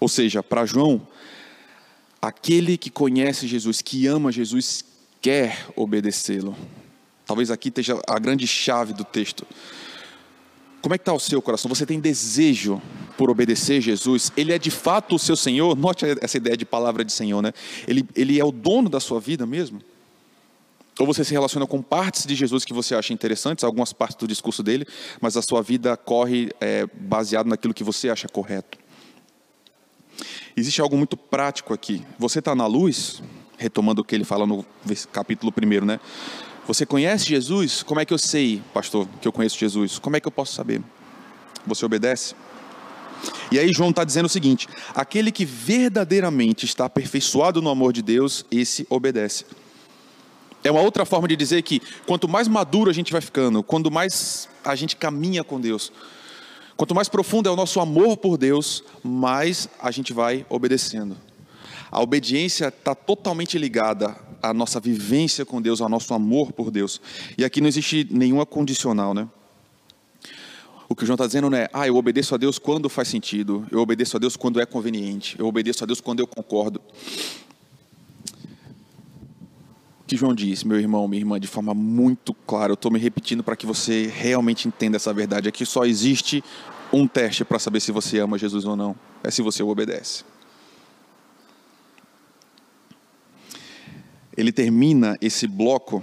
Ou 0.00 0.08
seja, 0.08 0.42
para 0.42 0.64
João, 0.64 1.06
aquele 2.22 2.78
que 2.78 2.90
conhece 2.90 3.46
Jesus, 3.46 3.82
que 3.82 4.06
ama 4.06 4.30
Jesus, 4.30 4.84
quer 5.20 5.66
obedecê-lo. 5.74 6.56
Talvez 7.26 7.50
aqui 7.50 7.68
esteja 7.68 8.00
a 8.06 8.18
grande 8.18 8.46
chave 8.46 8.92
do 8.92 9.04
texto. 9.04 9.46
Como 10.80 10.94
é 10.94 10.98
que 10.98 11.02
está 11.02 11.12
o 11.12 11.18
seu 11.18 11.42
coração? 11.42 11.68
Você 11.68 11.84
tem 11.84 11.98
desejo 11.98 12.80
por 13.16 13.30
obedecer 13.30 13.80
Jesus? 13.80 14.32
Ele 14.36 14.52
é 14.52 14.58
de 14.58 14.70
fato 14.70 15.16
o 15.16 15.18
seu 15.18 15.36
Senhor? 15.36 15.76
Note 15.76 16.04
essa 16.20 16.36
ideia 16.36 16.56
de 16.56 16.64
palavra 16.64 17.04
de 17.04 17.12
Senhor, 17.12 17.42
né? 17.42 17.52
Ele, 17.86 18.06
ele 18.14 18.38
é 18.38 18.44
o 18.44 18.52
dono 18.52 18.88
da 18.88 19.00
sua 19.00 19.18
vida 19.18 19.44
mesmo? 19.44 19.80
Ou 20.98 21.06
você 21.06 21.24
se 21.24 21.32
relaciona 21.32 21.66
com 21.66 21.80
partes 21.80 22.26
de 22.26 22.34
Jesus 22.34 22.64
que 22.64 22.72
você 22.72 22.94
acha 22.94 23.12
interessantes, 23.12 23.62
algumas 23.62 23.92
partes 23.92 24.16
do 24.16 24.26
discurso 24.26 24.62
dele, 24.62 24.86
mas 25.20 25.36
a 25.36 25.42
sua 25.42 25.62
vida 25.62 25.96
corre 25.96 26.50
é, 26.60 26.86
baseado 26.86 27.46
naquilo 27.46 27.72
que 27.72 27.84
você 27.84 28.08
acha 28.08 28.28
correto? 28.28 28.78
Existe 30.56 30.80
algo 30.80 30.96
muito 30.96 31.16
prático 31.16 31.72
aqui. 31.72 32.04
Você 32.18 32.40
está 32.40 32.52
na 32.54 32.66
luz, 32.66 33.22
retomando 33.56 34.02
o 34.02 34.04
que 34.04 34.14
ele 34.14 34.24
fala 34.24 34.44
no 34.44 34.64
capítulo 35.12 35.52
1, 35.56 35.84
né? 35.84 36.00
Você 36.68 36.84
conhece 36.84 37.24
Jesus? 37.24 37.82
Como 37.82 37.98
é 37.98 38.04
que 38.04 38.12
eu 38.12 38.18
sei, 38.18 38.62
pastor, 38.74 39.08
que 39.22 39.26
eu 39.26 39.32
conheço 39.32 39.58
Jesus? 39.58 39.98
Como 39.98 40.16
é 40.16 40.20
que 40.20 40.28
eu 40.28 40.30
posso 40.30 40.52
saber? 40.52 40.82
Você 41.66 41.82
obedece? 41.82 42.34
E 43.50 43.58
aí 43.58 43.72
João 43.72 43.88
está 43.88 44.04
dizendo 44.04 44.26
o 44.26 44.28
seguinte: 44.28 44.68
aquele 44.94 45.32
que 45.32 45.46
verdadeiramente 45.46 46.66
está 46.66 46.84
aperfeiçoado 46.84 47.62
no 47.62 47.70
amor 47.70 47.94
de 47.94 48.02
Deus, 48.02 48.44
esse 48.50 48.86
obedece. 48.90 49.46
É 50.62 50.70
uma 50.70 50.82
outra 50.82 51.06
forma 51.06 51.26
de 51.26 51.36
dizer 51.36 51.62
que 51.62 51.80
quanto 52.06 52.28
mais 52.28 52.46
maduro 52.46 52.90
a 52.90 52.92
gente 52.92 53.12
vai 53.12 53.22
ficando, 53.22 53.62
quanto 53.62 53.90
mais 53.90 54.46
a 54.62 54.74
gente 54.74 54.94
caminha 54.94 55.42
com 55.42 55.58
Deus, 55.58 55.90
quanto 56.76 56.94
mais 56.94 57.08
profundo 57.08 57.48
é 57.48 57.52
o 57.52 57.56
nosso 57.56 57.80
amor 57.80 58.18
por 58.18 58.36
Deus, 58.36 58.84
mais 59.02 59.70
a 59.80 59.90
gente 59.90 60.12
vai 60.12 60.44
obedecendo. 60.50 61.16
A 61.90 62.00
obediência 62.02 62.68
está 62.68 62.94
totalmente 62.94 63.58
ligada 63.58 64.16
à 64.42 64.52
nossa 64.52 64.78
vivência 64.78 65.44
com 65.44 65.60
Deus, 65.60 65.80
ao 65.80 65.88
nosso 65.88 66.12
amor 66.14 66.52
por 66.52 66.70
Deus. 66.70 67.00
E 67.36 67.44
aqui 67.44 67.60
não 67.60 67.68
existe 67.68 68.06
nenhuma 68.10 68.44
condicional, 68.46 69.14
né? 69.14 69.28
O 70.88 70.94
que 70.94 71.02
o 71.02 71.06
João 71.06 71.16
está 71.16 71.26
dizendo 71.26 71.50
não 71.50 71.58
é, 71.58 71.68
ah, 71.72 71.86
eu 71.86 71.96
obedeço 71.96 72.34
a 72.34 72.38
Deus 72.38 72.58
quando 72.58 72.88
faz 72.88 73.08
sentido, 73.08 73.66
eu 73.70 73.78
obedeço 73.78 74.16
a 74.16 74.20
Deus 74.20 74.36
quando 74.36 74.58
é 74.58 74.64
conveniente, 74.64 75.36
eu 75.38 75.46
obedeço 75.46 75.84
a 75.84 75.86
Deus 75.86 76.00
quando 76.00 76.20
eu 76.20 76.26
concordo. 76.26 76.80
O 80.00 80.04
que 80.08 80.16
João 80.16 80.34
diz, 80.34 80.64
meu 80.64 80.80
irmão, 80.80 81.06
minha 81.06 81.20
irmã, 81.20 81.38
de 81.38 81.46
forma 81.46 81.74
muito 81.74 82.32
clara, 82.32 82.70
eu 82.70 82.74
estou 82.74 82.90
me 82.90 82.98
repetindo 82.98 83.42
para 83.42 83.54
que 83.54 83.66
você 83.66 84.06
realmente 84.06 84.66
entenda 84.66 84.96
essa 84.96 85.12
verdade. 85.12 85.46
Aqui 85.46 85.66
só 85.66 85.84
existe 85.84 86.42
um 86.90 87.06
teste 87.06 87.44
para 87.44 87.58
saber 87.58 87.80
se 87.80 87.92
você 87.92 88.18
ama 88.18 88.38
Jesus 88.38 88.64
ou 88.64 88.74
não, 88.74 88.96
é 89.22 89.30
se 89.30 89.42
você 89.42 89.62
o 89.62 89.68
obedece. 89.68 90.24
Ele 94.38 94.52
termina 94.52 95.18
esse 95.20 95.48
bloco, 95.48 96.00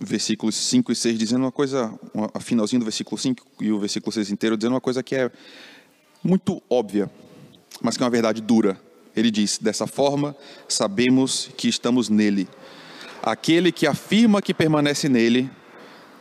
versículos 0.00 0.56
5 0.56 0.92
e 0.92 0.96
6, 0.96 1.18
dizendo 1.18 1.42
uma 1.42 1.52
coisa, 1.52 1.92
a 2.32 2.40
finalzinho 2.40 2.80
do 2.80 2.86
versículo 2.86 3.18
5 3.18 3.46
e 3.60 3.70
o 3.70 3.78
versículo 3.78 4.10
6 4.10 4.30
inteiro, 4.30 4.56
dizendo 4.56 4.72
uma 4.72 4.80
coisa 4.80 5.02
que 5.02 5.14
é 5.14 5.30
muito 6.24 6.62
óbvia, 6.70 7.10
mas 7.82 7.98
que 7.98 8.02
é 8.02 8.06
uma 8.06 8.10
verdade 8.10 8.40
dura. 8.40 8.80
Ele 9.14 9.30
diz: 9.30 9.58
Dessa 9.58 9.86
forma, 9.86 10.34
sabemos 10.66 11.50
que 11.54 11.68
estamos 11.68 12.08
nele. 12.08 12.48
Aquele 13.22 13.70
que 13.70 13.86
afirma 13.86 14.40
que 14.40 14.54
permanece 14.54 15.06
nele 15.06 15.50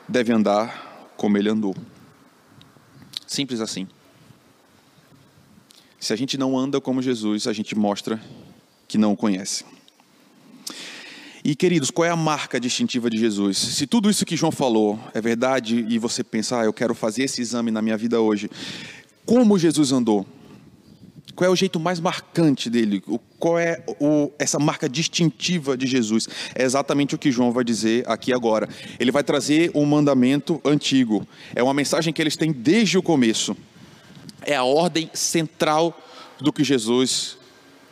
deve 0.09 0.33
andar 0.33 1.13
como 1.15 1.37
ele 1.37 1.47
andou. 1.47 1.73
Simples 3.25 3.61
assim. 3.61 3.87
Se 5.97 6.11
a 6.11 6.17
gente 6.17 6.37
não 6.37 6.59
anda 6.59 6.81
como 6.81 7.01
Jesus, 7.01 7.47
a 7.47 7.53
gente 7.53 7.77
mostra 7.77 8.21
que 8.89 8.97
não 8.97 9.13
o 9.13 9.17
conhece. 9.17 9.63
E 11.43 11.55
queridos, 11.55 11.89
qual 11.89 12.05
é 12.05 12.09
a 12.09 12.15
marca 12.15 12.59
distintiva 12.59 13.09
de 13.09 13.17
Jesus? 13.17 13.57
Se 13.57 13.87
tudo 13.87 14.09
isso 14.09 14.25
que 14.25 14.35
João 14.35 14.51
falou 14.51 14.99
é 15.13 15.21
verdade 15.21 15.85
e 15.87 15.97
você 15.97 16.23
pensar, 16.23 16.61
ah, 16.61 16.65
eu 16.65 16.73
quero 16.73 16.93
fazer 16.93 17.23
esse 17.23 17.41
exame 17.41 17.71
na 17.71 17.81
minha 17.81 17.97
vida 17.97 18.19
hoje, 18.19 18.49
como 19.25 19.57
Jesus 19.57 19.91
andou? 19.91 20.25
Qual 21.35 21.49
é 21.49 21.53
o 21.53 21.55
jeito 21.55 21.79
mais 21.79 22.01
marcante 22.01 22.69
dele? 22.69 23.01
Qual 23.39 23.57
é 23.57 23.81
o, 23.99 24.29
essa 24.37 24.59
marca 24.59 24.89
distintiva 24.89 25.77
de 25.77 25.87
Jesus? 25.87 26.27
É 26.53 26.63
exatamente 26.63 27.15
o 27.15 27.17
que 27.17 27.31
João 27.31 27.53
vai 27.53 27.63
dizer 27.63 28.03
aqui 28.09 28.33
agora. 28.33 28.67
Ele 28.99 29.09
vai 29.09 29.23
trazer 29.23 29.71
um 29.73 29.85
mandamento 29.85 30.59
antigo. 30.65 31.25
É 31.55 31.63
uma 31.63 31.73
mensagem 31.73 32.11
que 32.11 32.21
eles 32.21 32.35
têm 32.35 32.51
desde 32.51 32.97
o 32.97 33.01
começo. 33.01 33.55
É 34.41 34.53
a 34.53 34.65
ordem 34.65 35.09
central 35.13 35.97
do 36.41 36.51
que 36.51 36.61
Jesus, 36.61 37.37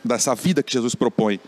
dessa 0.04 0.34
vida 0.34 0.62
que 0.62 0.72
Jesus 0.72 0.94
propõe. 0.94 1.40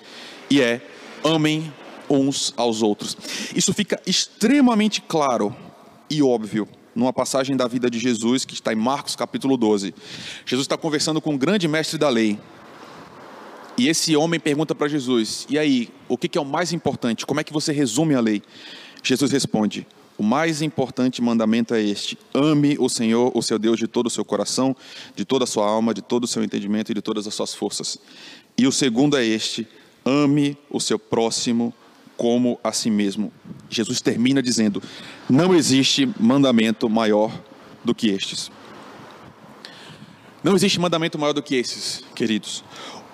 E 0.48 0.62
é: 0.62 0.80
amem 1.22 1.70
uns 2.10 2.52
aos 2.56 2.82
outros. 2.82 3.16
Isso 3.54 3.72
fica 3.72 4.00
extremamente 4.04 5.00
claro 5.00 5.54
e 6.10 6.22
óbvio 6.22 6.68
numa 6.94 7.12
passagem 7.12 7.56
da 7.56 7.68
vida 7.68 7.88
de 7.88 7.98
Jesus 7.98 8.44
que 8.44 8.54
está 8.54 8.72
em 8.72 8.76
Marcos 8.76 9.14
capítulo 9.14 9.56
12. 9.56 9.94
Jesus 10.44 10.64
está 10.64 10.76
conversando 10.76 11.20
com 11.20 11.34
um 11.34 11.38
grande 11.38 11.68
mestre 11.68 11.96
da 11.96 12.08
lei. 12.08 12.38
E 13.78 13.88
esse 13.88 14.14
homem 14.16 14.40
pergunta 14.40 14.74
para 14.74 14.88
Jesus: 14.88 15.46
E 15.48 15.58
aí, 15.58 15.88
o 16.08 16.18
que 16.18 16.36
é 16.36 16.40
o 16.40 16.44
mais 16.44 16.72
importante? 16.72 17.24
Como 17.24 17.40
é 17.40 17.44
que 17.44 17.52
você 17.52 17.72
resume 17.72 18.14
a 18.14 18.20
lei? 18.20 18.42
Jesus 19.02 19.30
responde: 19.30 19.86
O 20.18 20.22
mais 20.22 20.60
importante 20.60 21.22
mandamento 21.22 21.72
é 21.74 21.80
este: 21.80 22.18
ame 22.34 22.76
o 22.78 22.88
Senhor, 22.88 23.30
o 23.34 23.40
seu 23.40 23.58
Deus, 23.58 23.78
de 23.78 23.86
todo 23.86 24.06
o 24.06 24.10
seu 24.10 24.24
coração, 24.24 24.76
de 25.14 25.24
toda 25.24 25.44
a 25.44 25.46
sua 25.46 25.66
alma, 25.66 25.94
de 25.94 26.02
todo 26.02 26.24
o 26.24 26.26
seu 26.26 26.42
entendimento 26.42 26.90
e 26.90 26.94
de 26.94 27.00
todas 27.00 27.26
as 27.26 27.34
suas 27.34 27.54
forças. 27.54 27.98
E 28.58 28.66
o 28.66 28.72
segundo 28.72 29.16
é 29.16 29.24
este: 29.24 29.66
ame 30.04 30.58
o 30.68 30.80
seu 30.80 30.98
próximo 30.98 31.72
como 32.20 32.60
a 32.62 32.70
si 32.70 32.90
mesmo. 32.90 33.32
Jesus 33.70 34.02
termina 34.02 34.42
dizendo: 34.42 34.82
Não 35.26 35.54
existe 35.54 36.06
mandamento 36.20 36.86
maior 36.86 37.32
do 37.82 37.94
que 37.94 38.10
estes. 38.10 38.52
Não 40.44 40.54
existe 40.54 40.78
mandamento 40.78 41.18
maior 41.18 41.32
do 41.32 41.42
que 41.42 41.54
esses, 41.54 42.04
queridos. 42.14 42.62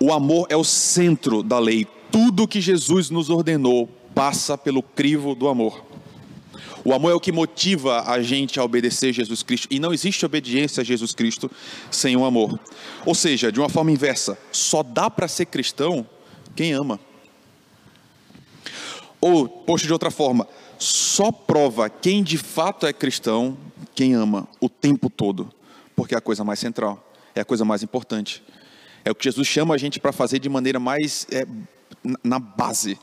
O 0.01 0.13
amor 0.13 0.49
é 0.51 0.57
o 0.57 0.65
centro 0.65 1.41
da 1.41 1.61
lei. 1.61 1.87
Tudo 2.11 2.49
que 2.49 2.61
Jesus 2.61 3.09
nos 3.09 3.31
ordenou 3.31 3.89
passa 4.13 4.59
pelo 4.59 4.83
crivo 4.83 5.37
do 5.37 5.47
amor. 5.47 5.85
O 6.85 6.93
amor 6.93 7.13
é 7.13 7.15
o 7.15 7.21
que 7.21 7.31
motiva 7.31 8.11
a 8.11 8.21
gente 8.21 8.59
a 8.59 8.65
obedecer 8.65 9.13
Jesus 9.13 9.41
Cristo. 9.45 9.69
E 9.71 9.79
não 9.79 9.95
existe 9.95 10.27
obediência 10.27 10.81
a 10.81 10.85
Jesus 10.85 11.15
Cristo 11.15 11.49
sem 11.93 12.17
o 12.17 12.25
amor. 12.25 12.59
Ou 13.05 13.15
seja, 13.15 13.53
de 13.53 13.61
uma 13.61 13.69
forma 13.69 13.93
inversa, 13.93 14.37
só 14.51 14.83
dá 14.83 15.09
para 15.09 15.29
ser 15.29 15.47
cristão 15.47 16.05
quem 16.57 16.73
ama. 16.73 16.99
Ou, 19.21 19.49
posto 19.49 19.87
de 19.87 19.93
outra 19.93 20.11
forma, 20.11 20.47
só 20.79 21.33
prova 21.33 21.89
quem 21.89 22.23
de 22.23 22.37
fato 22.37 22.87
é 22.87 22.93
cristão 22.93 23.57
quem 23.95 24.15
ama 24.15 24.47
o 24.61 24.69
tempo 24.69 25.09
todo, 25.09 25.51
porque 25.97 26.15
é 26.15 26.19
a 26.19 26.21
coisa 26.21 26.45
mais 26.45 26.59
central, 26.59 27.03
é 27.35 27.41
a 27.41 27.45
coisa 27.45 27.65
mais 27.65 27.83
importante. 27.83 28.43
É 29.05 29.11
o 29.11 29.15
que 29.15 29.25
Jesus 29.25 29.49
chama 29.49 29.75
a 29.75 29.79
gente 29.79 29.99
para 29.99 30.13
fazer 30.13 30.39
de 30.39 30.49
maneira 30.49 30.79
mais 30.79 31.27
é, 31.31 31.47
na 32.23 32.39
base. 32.39 32.99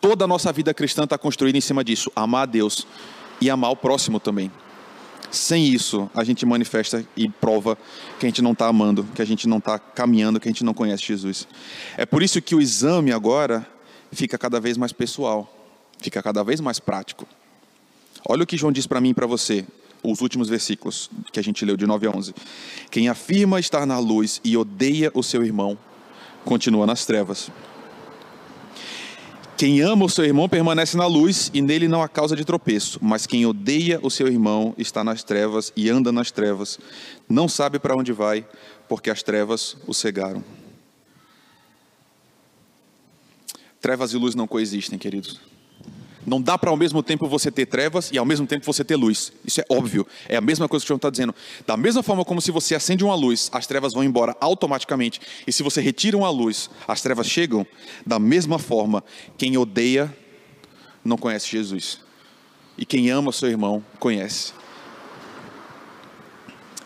Toda 0.00 0.24
a 0.24 0.28
nossa 0.28 0.52
vida 0.52 0.74
cristã 0.74 1.04
está 1.04 1.16
construída 1.16 1.56
em 1.56 1.60
cima 1.60 1.84
disso: 1.84 2.10
amar 2.16 2.42
a 2.42 2.46
Deus 2.46 2.86
e 3.40 3.48
amar 3.48 3.70
o 3.70 3.76
próximo 3.76 4.18
também. 4.18 4.50
Sem 5.30 5.66
isso, 5.66 6.10
a 6.14 6.22
gente 6.24 6.46
manifesta 6.46 7.04
e 7.16 7.28
prova 7.28 7.76
que 8.18 8.26
a 8.26 8.28
gente 8.28 8.40
não 8.40 8.52
está 8.52 8.66
amando, 8.66 9.04
que 9.14 9.20
a 9.20 9.24
gente 9.24 9.48
não 9.48 9.58
está 9.58 9.78
caminhando, 9.78 10.38
que 10.38 10.48
a 10.48 10.50
gente 10.50 10.64
não 10.64 10.72
conhece 10.72 11.04
Jesus. 11.04 11.46
É 11.96 12.06
por 12.06 12.22
isso 12.22 12.40
que 12.40 12.54
o 12.54 12.60
exame 12.60 13.12
agora 13.12 13.66
fica 14.14 14.38
cada 14.38 14.60
vez 14.60 14.76
mais 14.76 14.92
pessoal, 14.92 15.52
fica 15.98 16.22
cada 16.22 16.42
vez 16.42 16.60
mais 16.60 16.78
prático. 16.78 17.26
Olha 18.26 18.44
o 18.44 18.46
que 18.46 18.56
João 18.56 18.72
diz 18.72 18.86
para 18.86 19.00
mim 19.00 19.10
e 19.10 19.14
para 19.14 19.26
você, 19.26 19.66
os 20.02 20.20
últimos 20.20 20.48
versículos 20.48 21.10
que 21.32 21.40
a 21.40 21.42
gente 21.42 21.64
leu, 21.64 21.76
de 21.76 21.86
9 21.86 22.06
a 22.06 22.10
11. 22.10 22.34
Quem 22.90 23.08
afirma 23.08 23.58
estar 23.58 23.86
na 23.86 23.98
luz 23.98 24.40
e 24.44 24.56
odeia 24.56 25.10
o 25.14 25.22
seu 25.22 25.44
irmão, 25.44 25.78
continua 26.44 26.86
nas 26.86 27.04
trevas. 27.04 27.50
Quem 29.56 29.80
ama 29.82 30.04
o 30.04 30.10
seu 30.10 30.24
irmão 30.24 30.48
permanece 30.48 30.96
na 30.96 31.06
luz 31.06 31.50
e 31.54 31.62
nele 31.62 31.86
não 31.86 32.02
há 32.02 32.08
causa 32.08 32.34
de 32.34 32.44
tropeço, 32.44 32.98
mas 33.00 33.24
quem 33.24 33.46
odeia 33.46 34.00
o 34.02 34.10
seu 34.10 34.26
irmão 34.26 34.74
está 34.76 35.04
nas 35.04 35.22
trevas 35.22 35.72
e 35.76 35.88
anda 35.88 36.10
nas 36.10 36.30
trevas, 36.30 36.78
não 37.28 37.48
sabe 37.48 37.78
para 37.78 37.96
onde 37.96 38.12
vai, 38.12 38.44
porque 38.88 39.10
as 39.10 39.22
trevas 39.22 39.76
o 39.86 39.94
cegaram. 39.94 40.42
Trevas 43.84 44.14
e 44.14 44.16
luz 44.16 44.34
não 44.34 44.46
coexistem, 44.46 44.98
queridos. 44.98 45.38
Não 46.26 46.40
dá 46.40 46.56
para 46.56 46.70
ao 46.70 46.76
mesmo 46.76 47.02
tempo 47.02 47.28
você 47.28 47.50
ter 47.50 47.66
trevas 47.66 48.10
e 48.10 48.16
ao 48.16 48.24
mesmo 48.24 48.46
tempo 48.46 48.64
você 48.64 48.82
ter 48.82 48.96
luz. 48.96 49.30
Isso 49.44 49.60
é 49.60 49.64
óbvio. 49.68 50.06
É 50.26 50.36
a 50.36 50.40
mesma 50.40 50.66
coisa 50.66 50.82
que 50.82 50.86
o 50.86 50.88
João 50.88 50.96
está 50.96 51.10
dizendo. 51.10 51.34
Da 51.66 51.76
mesma 51.76 52.02
forma 52.02 52.24
como 52.24 52.40
se 52.40 52.50
você 52.50 52.74
acende 52.74 53.04
uma 53.04 53.14
luz, 53.14 53.50
as 53.52 53.66
trevas 53.66 53.92
vão 53.92 54.02
embora 54.02 54.34
automaticamente. 54.40 55.20
E 55.46 55.52
se 55.52 55.62
você 55.62 55.82
retira 55.82 56.16
uma 56.16 56.30
luz, 56.30 56.70
as 56.88 57.02
trevas 57.02 57.26
chegam. 57.26 57.66
Da 58.06 58.18
mesma 58.18 58.58
forma, 58.58 59.04
quem 59.36 59.54
odeia 59.58 60.10
não 61.04 61.18
conhece 61.18 61.50
Jesus. 61.50 62.00
E 62.78 62.86
quem 62.86 63.10
ama 63.10 63.32
seu 63.32 63.50
irmão 63.50 63.84
conhece. 64.00 64.54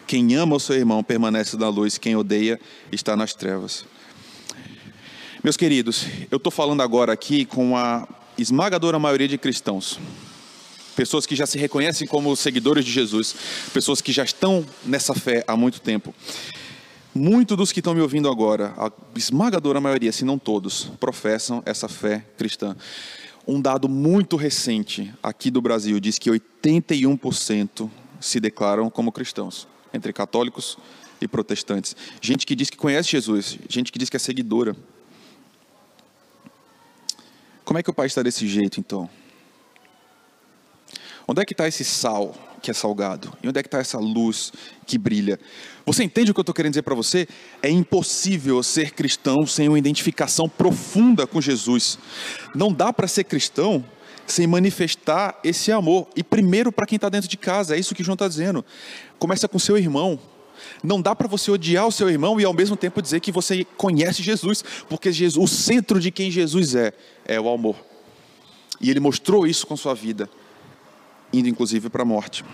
Quem 0.04 0.34
ama 0.34 0.56
o 0.56 0.60
seu 0.60 0.74
irmão 0.74 1.04
permanece 1.04 1.56
na 1.56 1.68
luz, 1.68 1.96
quem 1.96 2.16
odeia 2.16 2.60
está 2.90 3.16
nas 3.16 3.34
trevas. 3.34 3.86
Meus 5.42 5.56
queridos, 5.56 6.04
eu 6.32 6.36
estou 6.36 6.50
falando 6.50 6.82
agora 6.82 7.12
aqui 7.12 7.44
com 7.44 7.76
a 7.76 8.08
esmagadora 8.36 8.98
maioria 8.98 9.28
de 9.28 9.38
cristãos, 9.38 9.96
pessoas 10.96 11.26
que 11.26 11.36
já 11.36 11.46
se 11.46 11.56
reconhecem 11.56 12.08
como 12.08 12.34
seguidores 12.34 12.84
de 12.84 12.90
Jesus, 12.90 13.36
pessoas 13.72 14.00
que 14.00 14.10
já 14.10 14.24
estão 14.24 14.66
nessa 14.84 15.14
fé 15.14 15.44
há 15.46 15.56
muito 15.56 15.80
tempo. 15.80 16.12
Muitos 17.14 17.56
dos 17.56 17.70
que 17.70 17.78
estão 17.78 17.94
me 17.94 18.00
ouvindo 18.00 18.28
agora, 18.28 18.74
a 18.76 18.90
esmagadora 19.14 19.80
maioria, 19.80 20.10
se 20.10 20.24
não 20.24 20.40
todos, 20.40 20.90
professam 20.98 21.62
essa 21.64 21.86
fé 21.86 22.26
cristã. 22.36 22.76
Um 23.46 23.60
dado 23.60 23.88
muito 23.88 24.34
recente 24.34 25.14
aqui 25.22 25.52
do 25.52 25.62
Brasil 25.62 26.00
diz 26.00 26.18
que 26.18 26.30
81% 26.30 27.88
se 28.20 28.40
declaram 28.40 28.90
como 28.90 29.12
cristãos, 29.12 29.68
entre 29.94 30.12
católicos 30.12 30.76
e 31.20 31.28
protestantes. 31.28 31.94
Gente 32.20 32.44
que 32.44 32.56
diz 32.56 32.68
que 32.70 32.76
conhece 32.76 33.08
Jesus, 33.08 33.56
gente 33.68 33.92
que 33.92 34.00
diz 34.00 34.10
que 34.10 34.16
é 34.16 34.20
seguidora. 34.20 34.74
Como 37.68 37.78
é 37.78 37.82
que 37.82 37.90
o 37.90 37.92
país 37.92 38.12
está 38.12 38.22
desse 38.22 38.48
jeito, 38.48 38.80
então? 38.80 39.10
Onde 41.28 41.42
é 41.42 41.44
que 41.44 41.52
está 41.52 41.68
esse 41.68 41.84
sal 41.84 42.34
que 42.62 42.70
é 42.70 42.72
salgado? 42.72 43.30
E 43.42 43.46
onde 43.46 43.60
é 43.60 43.62
que 43.62 43.66
está 43.66 43.76
essa 43.76 43.98
luz 43.98 44.50
que 44.86 44.96
brilha? 44.96 45.38
Você 45.84 46.02
entende 46.02 46.30
o 46.30 46.34
que 46.34 46.40
eu 46.40 46.42
estou 46.42 46.54
querendo 46.54 46.72
dizer 46.72 46.80
para 46.80 46.94
você? 46.94 47.28
É 47.62 47.68
impossível 47.68 48.62
ser 48.62 48.92
cristão 48.92 49.46
sem 49.46 49.68
uma 49.68 49.78
identificação 49.78 50.48
profunda 50.48 51.26
com 51.26 51.42
Jesus. 51.42 51.98
Não 52.54 52.72
dá 52.72 52.90
para 52.90 53.06
ser 53.06 53.24
cristão 53.24 53.84
sem 54.26 54.46
manifestar 54.46 55.38
esse 55.44 55.70
amor. 55.70 56.08
E 56.16 56.24
primeiro 56.24 56.72
para 56.72 56.86
quem 56.86 56.96
está 56.96 57.10
dentro 57.10 57.28
de 57.28 57.36
casa, 57.36 57.76
é 57.76 57.78
isso 57.78 57.94
que 57.94 58.02
João 58.02 58.14
está 58.14 58.26
dizendo. 58.26 58.64
Começa 59.18 59.46
com 59.46 59.58
seu 59.58 59.76
irmão. 59.76 60.18
Não 60.82 61.00
dá 61.00 61.14
para 61.14 61.28
você 61.28 61.50
odiar 61.50 61.86
o 61.86 61.92
seu 61.92 62.08
irmão 62.08 62.40
e 62.40 62.44
ao 62.44 62.52
mesmo 62.52 62.76
tempo 62.76 63.02
dizer 63.02 63.20
que 63.20 63.32
você 63.32 63.64
conhece 63.76 64.22
Jesus, 64.22 64.64
porque 64.88 65.12
Jesus, 65.12 65.42
o 65.42 65.52
centro 65.52 66.00
de 66.00 66.10
quem 66.10 66.30
Jesus 66.30 66.74
é, 66.74 66.92
é 67.24 67.40
o 67.40 67.48
amor. 67.48 67.76
E 68.80 68.90
ele 68.90 69.00
mostrou 69.00 69.46
isso 69.46 69.66
com 69.66 69.76
sua 69.76 69.94
vida, 69.94 70.28
indo 71.32 71.48
inclusive 71.48 71.88
para 71.88 72.02
a 72.02 72.06
morte, 72.06 72.44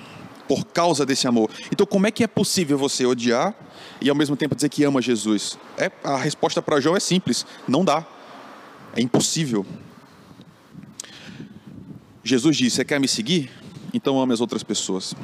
por 0.48 0.64
causa 0.66 1.04
desse 1.04 1.26
amor. 1.26 1.50
Então, 1.70 1.86
como 1.86 2.06
é 2.06 2.10
que 2.10 2.24
é 2.24 2.26
possível 2.26 2.78
você 2.78 3.04
odiar 3.04 3.54
e 4.00 4.08
ao 4.08 4.16
mesmo 4.16 4.36
tempo 4.36 4.54
dizer 4.54 4.68
que 4.68 4.84
ama 4.84 5.02
Jesus? 5.02 5.58
É, 5.76 5.90
a 6.02 6.16
resposta 6.16 6.62
para 6.62 6.80
João 6.80 6.96
é 6.96 7.00
simples: 7.00 7.46
não 7.68 7.84
dá. 7.84 8.06
É 8.96 9.00
impossível. 9.00 9.66
Jesus 12.22 12.56
disse: 12.56 12.76
Você 12.76 12.84
quer 12.84 12.98
me 12.98 13.08
seguir? 13.08 13.50
Então 13.92 14.20
ame 14.20 14.32
as 14.32 14.40
outras 14.40 14.62
pessoas. 14.62 15.14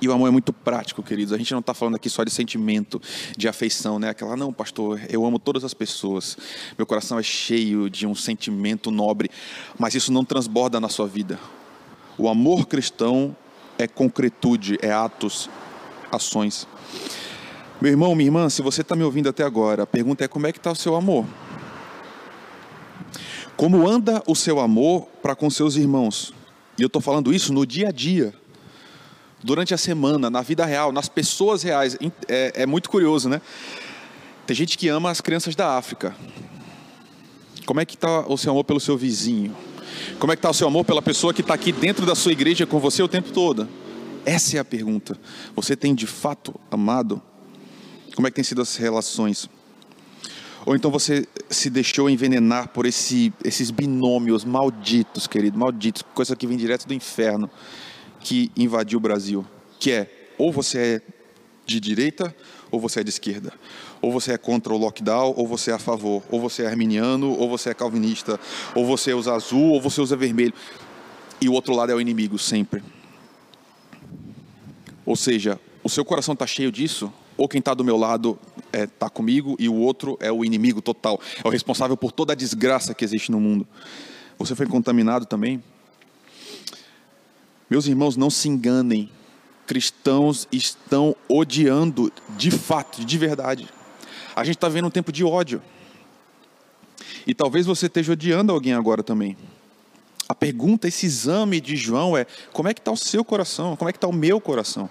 E 0.00 0.08
o 0.08 0.12
amor 0.12 0.28
é 0.28 0.30
muito 0.30 0.52
prático, 0.52 1.02
queridos. 1.02 1.32
A 1.32 1.36
gente 1.36 1.52
não 1.52 1.60
está 1.60 1.74
falando 1.74 1.96
aqui 1.96 2.08
só 2.08 2.24
de 2.24 2.30
sentimento, 2.30 3.00
de 3.36 3.46
afeição, 3.46 3.98
né? 3.98 4.08
Aquela, 4.08 4.34
não, 4.34 4.50
pastor, 4.50 5.00
eu 5.10 5.26
amo 5.26 5.38
todas 5.38 5.62
as 5.62 5.74
pessoas. 5.74 6.38
Meu 6.78 6.86
coração 6.86 7.18
é 7.18 7.22
cheio 7.22 7.90
de 7.90 8.06
um 8.06 8.14
sentimento 8.14 8.90
nobre, 8.90 9.30
mas 9.78 9.94
isso 9.94 10.10
não 10.10 10.24
transborda 10.24 10.80
na 10.80 10.88
sua 10.88 11.06
vida. 11.06 11.38
O 12.16 12.28
amor 12.28 12.66
cristão 12.66 13.36
é 13.78 13.86
concretude, 13.86 14.78
é 14.80 14.90
atos, 14.90 15.50
ações. 16.10 16.66
Meu 17.80 17.90
irmão, 17.90 18.14
minha 18.14 18.28
irmã, 18.28 18.48
se 18.48 18.62
você 18.62 18.80
está 18.80 18.96
me 18.96 19.02
ouvindo 19.02 19.28
até 19.28 19.42
agora, 19.42 19.82
a 19.82 19.86
pergunta 19.86 20.24
é 20.24 20.28
como 20.28 20.46
é 20.46 20.52
que 20.52 20.58
está 20.58 20.70
o 20.70 20.76
seu 20.76 20.96
amor? 20.96 21.26
Como 23.54 23.86
anda 23.86 24.22
o 24.26 24.34
seu 24.34 24.60
amor 24.60 25.06
para 25.22 25.34
com 25.34 25.50
seus 25.50 25.76
irmãos? 25.76 26.32
E 26.78 26.82
eu 26.82 26.86
estou 26.86 27.02
falando 27.02 27.32
isso 27.32 27.52
no 27.52 27.66
dia 27.66 27.88
a 27.88 27.92
dia 27.92 28.34
durante 29.42 29.74
a 29.74 29.78
semana, 29.78 30.30
na 30.30 30.42
vida 30.42 30.64
real, 30.64 30.92
nas 30.92 31.08
pessoas 31.08 31.62
reais. 31.62 31.96
É, 32.28 32.62
é, 32.62 32.66
muito 32.66 32.90
curioso, 32.90 33.28
né? 33.28 33.40
Tem 34.46 34.54
gente 34.54 34.76
que 34.76 34.88
ama 34.88 35.10
as 35.10 35.20
crianças 35.20 35.54
da 35.54 35.76
África. 35.76 36.14
Como 37.66 37.80
é 37.80 37.84
que 37.84 37.94
está 37.94 38.26
o 38.26 38.36
seu 38.36 38.52
amor 38.52 38.64
pelo 38.64 38.80
seu 38.80 38.96
vizinho? 38.96 39.56
Como 40.18 40.32
é 40.32 40.36
que 40.36 40.40
está 40.40 40.50
o 40.50 40.54
seu 40.54 40.66
amor 40.66 40.84
pela 40.84 41.02
pessoa 41.02 41.32
que 41.32 41.40
está 41.40 41.54
aqui 41.54 41.72
dentro 41.72 42.04
da 42.04 42.14
sua 42.14 42.32
igreja 42.32 42.66
com 42.66 42.78
você 42.78 43.02
o 43.02 43.08
tempo 43.08 43.30
todo? 43.32 43.68
Essa 44.24 44.56
é 44.56 44.60
a 44.60 44.64
pergunta. 44.64 45.18
Você 45.54 45.76
tem 45.76 45.94
de 45.94 46.06
fato 46.06 46.54
amado? 46.70 47.22
Como 48.14 48.26
é 48.26 48.30
que 48.30 48.34
tem 48.34 48.44
sido 48.44 48.60
as 48.60 48.76
relações? 48.76 49.48
Ou 50.66 50.76
então 50.76 50.90
você 50.90 51.26
se 51.48 51.70
deixou 51.70 52.10
envenenar 52.10 52.68
por 52.68 52.84
esse, 52.84 53.32
esses 53.44 53.70
binômios 53.70 54.44
malditos, 54.44 55.26
querido, 55.26 55.58
malditos, 55.58 56.02
coisa 56.14 56.36
que 56.36 56.46
vem 56.46 56.56
direto 56.56 56.86
do 56.86 56.92
inferno, 56.92 57.48
que 58.20 58.50
invadiu 58.56 58.98
o 58.98 59.00
Brasil, 59.00 59.46
que 59.78 59.90
é 59.90 60.28
ou 60.38 60.52
você 60.52 60.78
é 60.78 61.02
de 61.66 61.80
direita 61.80 62.34
ou 62.70 62.80
você 62.80 63.00
é 63.00 63.04
de 63.04 63.10
esquerda. 63.10 63.52
Ou 64.00 64.12
você 64.12 64.32
é 64.32 64.38
contra 64.38 64.72
o 64.72 64.76
lockdown, 64.76 65.34
ou 65.36 65.46
você 65.46 65.70
é 65.70 65.74
a 65.74 65.78
favor. 65.78 66.22
Ou 66.30 66.40
você 66.40 66.62
é 66.62 66.66
arminiano, 66.66 67.36
ou 67.36 67.48
você 67.48 67.70
é 67.70 67.74
calvinista. 67.74 68.38
Ou 68.74 68.86
você 68.86 69.12
usa 69.12 69.34
azul, 69.34 69.72
ou 69.72 69.80
você 69.80 70.00
usa 70.00 70.16
vermelho. 70.16 70.54
E 71.40 71.48
o 71.48 71.52
outro 71.52 71.74
lado 71.74 71.90
é 71.90 71.94
o 71.94 72.00
inimigo, 72.00 72.38
sempre. 72.38 72.82
Ou 75.04 75.16
seja, 75.16 75.58
o 75.82 75.88
seu 75.88 76.04
coração 76.04 76.34
está 76.34 76.46
cheio 76.46 76.70
disso, 76.70 77.12
ou 77.36 77.48
quem 77.48 77.58
está 77.58 77.74
do 77.74 77.82
meu 77.82 77.96
lado 77.96 78.38
está 78.56 78.78
é, 78.78 78.86
tá 78.86 79.10
comigo 79.10 79.56
e 79.58 79.68
o 79.68 79.74
outro 79.74 80.16
é 80.20 80.30
o 80.30 80.44
inimigo 80.44 80.80
total, 80.82 81.18
é 81.42 81.48
o 81.48 81.50
responsável 81.50 81.96
por 81.96 82.12
toda 82.12 82.34
a 82.34 82.36
desgraça 82.36 82.94
que 82.94 83.04
existe 83.04 83.32
no 83.32 83.40
mundo. 83.40 83.66
Você 84.38 84.54
foi 84.54 84.66
contaminado 84.66 85.24
também? 85.24 85.62
Meus 87.70 87.86
irmãos, 87.86 88.16
não 88.16 88.28
se 88.28 88.48
enganem. 88.48 89.08
Cristãos 89.66 90.48
estão 90.50 91.14
odiando 91.28 92.12
de 92.30 92.50
fato, 92.50 93.04
de 93.04 93.16
verdade. 93.16 93.68
A 94.34 94.44
gente 94.44 94.56
está 94.56 94.68
vendo 94.68 94.88
um 94.88 94.90
tempo 94.90 95.12
de 95.12 95.24
ódio. 95.24 95.62
E 97.26 97.34
talvez 97.34 97.66
você 97.66 97.86
esteja 97.86 98.12
odiando 98.12 98.52
alguém 98.52 98.72
agora 98.72 99.02
também. 99.02 99.36
A 100.28 100.34
pergunta, 100.34 100.88
esse 100.88 101.06
exame 101.06 101.60
de 101.60 101.76
João 101.76 102.16
é: 102.16 102.26
como 102.52 102.68
é 102.68 102.74
que 102.74 102.80
está 102.80 102.90
o 102.90 102.96
seu 102.96 103.24
coração? 103.24 103.76
Como 103.76 103.88
é 103.88 103.92
que 103.92 103.98
está 103.98 104.08
o 104.08 104.12
meu 104.12 104.40
coração? 104.40 104.90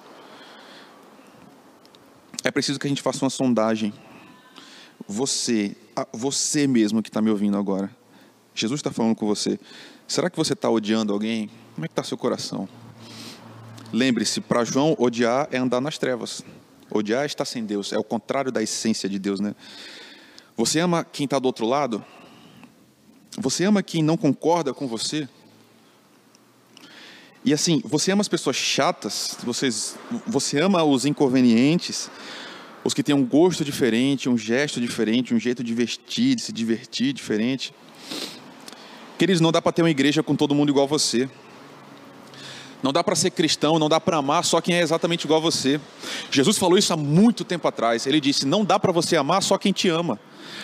é 2.43 2.51
preciso 2.51 2.79
que 2.79 2.87
a 2.87 2.89
gente 2.89 3.01
faça 3.01 3.23
uma 3.23 3.29
sondagem. 3.29 3.93
Você, 5.07 5.75
você 6.13 6.67
mesmo 6.67 7.01
que 7.01 7.09
está 7.09 7.21
me 7.21 7.29
ouvindo 7.29 7.57
agora, 7.57 7.89
Jesus 8.53 8.79
está 8.79 8.91
falando 8.91 9.15
com 9.15 9.25
você. 9.25 9.59
Será 10.09 10.27
que 10.27 10.35
você 10.35 10.53
está 10.53 10.67
odiando 10.67 11.13
alguém? 11.13 11.51
Como 11.75 11.85
é 11.85 11.87
que 11.87 11.91
está 11.91 12.03
seu 12.03 12.17
coração? 12.17 12.67
Lembre-se, 13.93 14.41
para 14.41 14.63
João, 14.63 14.95
odiar 14.97 15.47
é 15.51 15.59
andar 15.59 15.79
nas 15.79 15.99
trevas. 15.99 16.43
Odiar 16.89 17.21
é 17.21 17.25
estar 17.27 17.45
sem 17.45 17.63
Deus, 17.63 17.93
é 17.93 17.97
o 17.99 18.03
contrário 18.03 18.51
da 18.51 18.63
essência 18.63 19.07
de 19.07 19.19
Deus, 19.19 19.39
né? 19.39 19.53
Você 20.57 20.79
ama 20.79 21.03
quem 21.03 21.25
está 21.25 21.37
do 21.37 21.45
outro 21.45 21.67
lado? 21.67 22.03
Você 23.37 23.65
ama 23.65 23.83
quem 23.83 24.01
não 24.01 24.17
concorda 24.17 24.73
com 24.73 24.87
você? 24.87 25.29
E 27.45 27.53
assim, 27.53 27.79
você 27.85 28.11
ama 28.11 28.21
as 28.21 28.27
pessoas 28.27 28.55
chatas, 28.55 29.37
vocês, 29.43 29.95
você 30.25 30.59
ama 30.59 30.83
os 30.83 31.05
inconvenientes, 31.05 32.09
os 32.83 32.95
que 32.95 33.03
têm 33.03 33.13
um 33.13 33.23
gosto 33.23 33.63
diferente, 33.63 34.27
um 34.27 34.35
gesto 34.35 34.81
diferente, 34.81 35.35
um 35.35 35.39
jeito 35.39 35.63
de 35.63 35.73
vestir, 35.75 36.33
de 36.33 36.41
se 36.41 36.51
divertir 36.51 37.13
diferente. 37.13 37.75
Queridos, 39.19 39.41
não 39.41 39.51
dá 39.51 39.61
para 39.61 39.73
ter 39.73 39.81
uma 39.81 39.89
igreja 39.89 40.23
com 40.23 40.33
todo 40.33 40.55
mundo 40.55 40.69
igual 40.69 40.87
você. 40.87 41.29
Não 42.81 42.93
dá 42.93 43.03
para 43.03 43.17
ser 43.17 43.31
cristão, 43.31 43.77
não 43.77 43.89
dá 43.89 43.99
para 43.99 44.15
amar 44.15 44.45
só 44.45 44.61
quem 44.61 44.75
é 44.75 44.81
exatamente 44.81 45.25
igual 45.25 45.41
a 45.41 45.43
você. 45.43 45.77
Jesus 46.31 46.57
falou 46.57 46.77
isso 46.77 46.93
há 46.93 46.95
muito 46.95 47.43
tempo 47.43 47.67
atrás. 47.67 48.07
Ele 48.07 48.21
disse: 48.21 48.45
Não 48.45 48.63
dá 48.63 48.79
para 48.79 48.93
você 48.93 49.17
amar 49.17 49.43
só 49.43 49.57
quem 49.57 49.73
te 49.73 49.89
ama. 49.89 50.17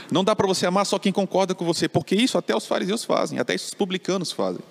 Não 0.09 0.23
dá 0.23 0.33
para 0.33 0.47
você 0.47 0.65
amar 0.65 0.85
só 0.85 0.97
quem 0.97 1.11
concorda 1.11 1.53
com 1.53 1.65
você, 1.65 1.89
porque 1.89 2.15
isso 2.15 2.37
até 2.37 2.55
os 2.55 2.65
fariseus 2.65 3.03
fazem, 3.03 3.39
até 3.39 3.53
os 3.55 3.73
publicanos 3.73 4.31
fazem. 4.31 4.61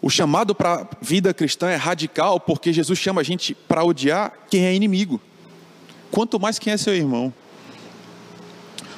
O 0.00 0.08
chamado 0.08 0.54
para 0.54 0.82
a 0.82 0.86
vida 1.00 1.34
cristã 1.34 1.70
é 1.70 1.76
radical 1.76 2.38
porque 2.38 2.72
Jesus 2.72 3.00
chama 3.00 3.20
a 3.20 3.24
gente 3.24 3.52
para 3.52 3.82
odiar 3.82 4.32
quem 4.48 4.64
é 4.64 4.72
inimigo, 4.72 5.20
quanto 6.12 6.38
mais 6.38 6.56
quem 6.56 6.72
é 6.72 6.76
seu 6.76 6.94
irmão. 6.94 7.34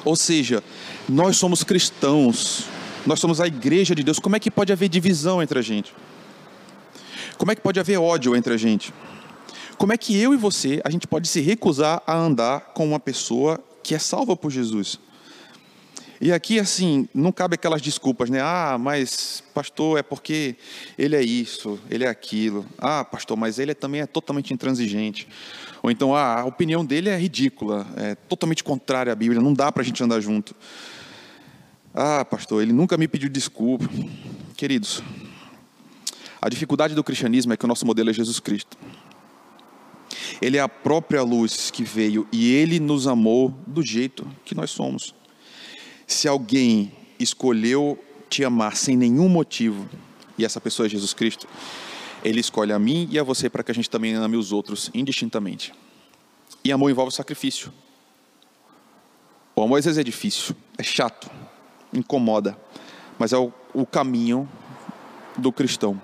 Ou 0.03 0.15
seja, 0.15 0.63
nós 1.09 1.37
somos 1.37 1.63
cristãos, 1.63 2.74
nós 3.05 3.19
somos 3.19 3.39
a 3.39 3.47
igreja 3.47 3.93
de 3.93 4.03
Deus. 4.03 4.19
Como 4.19 4.35
é 4.35 4.39
que 4.39 4.49
pode 4.49 4.73
haver 4.73 4.89
divisão 4.89 5.41
entre 5.41 5.59
a 5.59 5.61
gente? 5.61 5.93
Como 7.37 7.51
é 7.51 7.55
que 7.55 7.61
pode 7.61 7.79
haver 7.79 7.99
ódio 7.99 8.35
entre 8.35 8.53
a 8.53 8.57
gente? 8.57 8.93
Como 9.77 9.91
é 9.91 9.97
que 9.97 10.17
eu 10.17 10.33
e 10.33 10.37
você, 10.37 10.81
a 10.85 10.89
gente 10.89 11.05
pode 11.05 11.27
se 11.27 11.41
recusar 11.41 12.01
a 12.07 12.15
andar 12.15 12.71
com 12.73 12.87
uma 12.87 12.99
pessoa 12.99 13.61
que 13.83 13.93
é 13.93 13.99
salva 13.99 14.35
por 14.35 14.49
Jesus? 14.49 14.99
E 16.21 16.31
aqui, 16.31 16.59
assim, 16.59 17.09
não 17.13 17.29
cabe 17.29 17.55
aquelas 17.55 17.81
desculpas, 17.81 18.29
né? 18.29 18.39
Ah, 18.41 18.77
mas, 18.79 19.43
pastor, 19.53 19.99
é 19.99 20.01
porque 20.01 20.55
ele 20.97 21.13
é 21.13 21.21
isso, 21.21 21.77
ele 21.91 22.05
é 22.05 22.07
aquilo. 22.07 22.65
Ah, 22.77 23.03
pastor, 23.03 23.35
mas 23.35 23.59
ele 23.59 23.75
também 23.75 23.99
é 23.99 24.05
totalmente 24.05 24.53
intransigente. 24.53 25.27
Ou 25.83 25.91
então, 25.91 26.15
ah, 26.15 26.39
a 26.39 26.45
opinião 26.45 26.85
dele 26.85 27.09
é 27.09 27.17
ridícula, 27.17 27.85
é 27.97 28.15
totalmente 28.15 28.63
contrária 28.63 29.11
à 29.11 29.15
Bíblia, 29.15 29.41
não 29.41 29.53
dá 29.53 29.71
para 29.71 29.83
a 29.83 29.85
gente 29.85 30.01
andar 30.01 30.21
junto. 30.21 30.55
Ah, 31.97 32.25
pastor, 32.25 32.61
ele 32.61 32.73
nunca 32.73 32.97
me 32.97 33.07
pediu 33.07 33.29
desculpa. 33.29 33.85
Queridos, 34.57 35.01
a 36.41 36.49
dificuldade 36.49 36.93
do 36.93 37.01
cristianismo 37.01 37.53
é 37.53 37.57
que 37.57 37.63
o 37.63 37.67
nosso 37.69 37.85
modelo 37.85 38.09
é 38.09 38.13
Jesus 38.13 38.37
Cristo. 38.37 38.77
Ele 40.41 40.57
é 40.57 40.59
a 40.59 40.67
própria 40.67 41.23
luz 41.23 41.71
que 41.71 41.85
veio 41.85 42.27
e 42.33 42.51
ele 42.51 42.81
nos 42.81 43.07
amou 43.07 43.57
do 43.65 43.81
jeito 43.81 44.27
que 44.43 44.53
nós 44.53 44.71
somos. 44.71 45.15
Se 46.05 46.27
alguém 46.27 46.91
escolheu 47.17 47.97
te 48.29 48.43
amar 48.43 48.75
sem 48.75 48.97
nenhum 48.97 49.29
motivo, 49.29 49.87
e 50.37 50.43
essa 50.43 50.59
pessoa 50.59 50.87
é 50.87 50.89
Jesus 50.89 51.13
Cristo, 51.13 51.47
ele 52.25 52.41
escolhe 52.41 52.73
a 52.73 52.79
mim 52.79 53.07
e 53.09 53.17
a 53.17 53.23
você 53.23 53.49
para 53.49 53.63
que 53.63 53.71
a 53.71 53.73
gente 53.73 53.89
também 53.89 54.15
ame 54.15 54.35
os 54.35 54.51
outros 54.51 54.91
indistintamente. 54.93 55.73
E 56.61 56.73
amor 56.73 56.89
envolve 56.89 57.15
sacrifício. 57.15 57.71
O 59.55 59.61
amor 59.61 59.79
às 59.79 59.85
vezes 59.85 59.97
é 59.97 60.03
difícil, 60.03 60.53
é 60.77 60.83
chato, 60.83 61.31
incomoda, 61.95 62.57
mas 63.17 63.33
é 63.33 63.37
o, 63.37 63.51
o 63.73 63.85
caminho 63.85 64.47
do 65.37 65.51
cristão. 65.51 65.99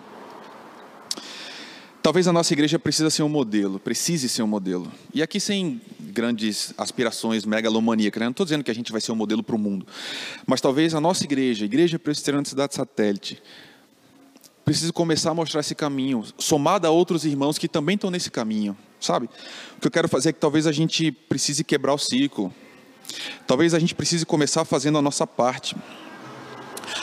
Talvez 2.02 2.28
a 2.28 2.34
nossa 2.34 2.52
igreja 2.52 2.80
precise 2.80 3.12
ser 3.12 3.22
um 3.22 3.30
modelo, 3.30 3.80
precise 3.80 4.28
ser 4.28 4.42
um 4.42 4.48
modelo. 4.48 4.92
E 5.14 5.22
aqui 5.22 5.40
sem 5.40 5.80
grandes 6.00 6.74
aspirações 6.76 7.46
megalomaníacas, 7.46 8.20
né? 8.20 8.26
não 8.26 8.32
estou 8.32 8.46
dizendo 8.46 8.64
que 8.64 8.72
a 8.72 8.76
gente 8.76 8.92
vai 8.92 9.00
ser 9.00 9.12
um 9.12 9.16
modelo 9.16 9.44
para 9.44 9.56
o 9.56 9.60
mundo, 9.60 9.86
mas 10.48 10.60
talvez 10.60 10.96
a 10.96 11.00
nossa 11.00 11.24
igreja, 11.24 11.64
a 11.64 11.68
Igreja 11.68 12.00
Presbiteriana 12.00 12.44
da 12.44 12.50
Cidade 12.50 12.76
Satélite, 12.76 13.42
precise 14.66 14.92
começar 14.92 15.30
a 15.30 15.34
mostrar 15.34 15.60
esse 15.60 15.76
caminho, 15.76 16.24
somado 16.38 16.88
a 16.88 16.90
outros 16.90 17.24
irmãos 17.24 17.58
que 17.58 17.68
também 17.68 17.96
estão 17.96 18.10
nesse 18.10 18.32
caminho, 18.32 18.76
sabe? 19.00 19.30
O 19.78 19.82
que 19.82 19.88
eu 19.88 19.92
quero 19.92 20.10
fazer 20.10 20.30
é 20.30 20.34
que 20.34 20.40
talvez 20.40 20.66
a 20.66 20.72
gente 20.72 21.12
precise 21.12 21.64
quebrar 21.64 21.94
o 21.94 21.98
ciclo, 22.00 22.54
talvez 23.48 23.74
a 23.74 23.80
gente 23.80 23.96
precise 23.96 24.26
começar 24.26 24.66
fazendo 24.66 24.98
a 24.98 25.02
nossa 25.02 25.26
parte. 25.26 25.76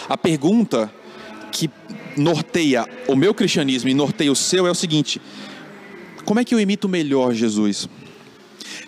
A 0.08 0.16
pergunta 0.16 0.92
que 1.52 1.70
norteia 2.16 2.86
o 3.06 3.14
meu 3.14 3.32
cristianismo 3.34 3.88
e 3.88 3.94
norteia 3.94 4.32
o 4.32 4.36
seu 4.36 4.66
é 4.66 4.70
o 4.70 4.74
seguinte: 4.74 5.20
como 6.24 6.40
é 6.40 6.44
que 6.44 6.54
eu 6.54 6.60
imito 6.60 6.88
melhor 6.88 7.32
Jesus? 7.32 7.88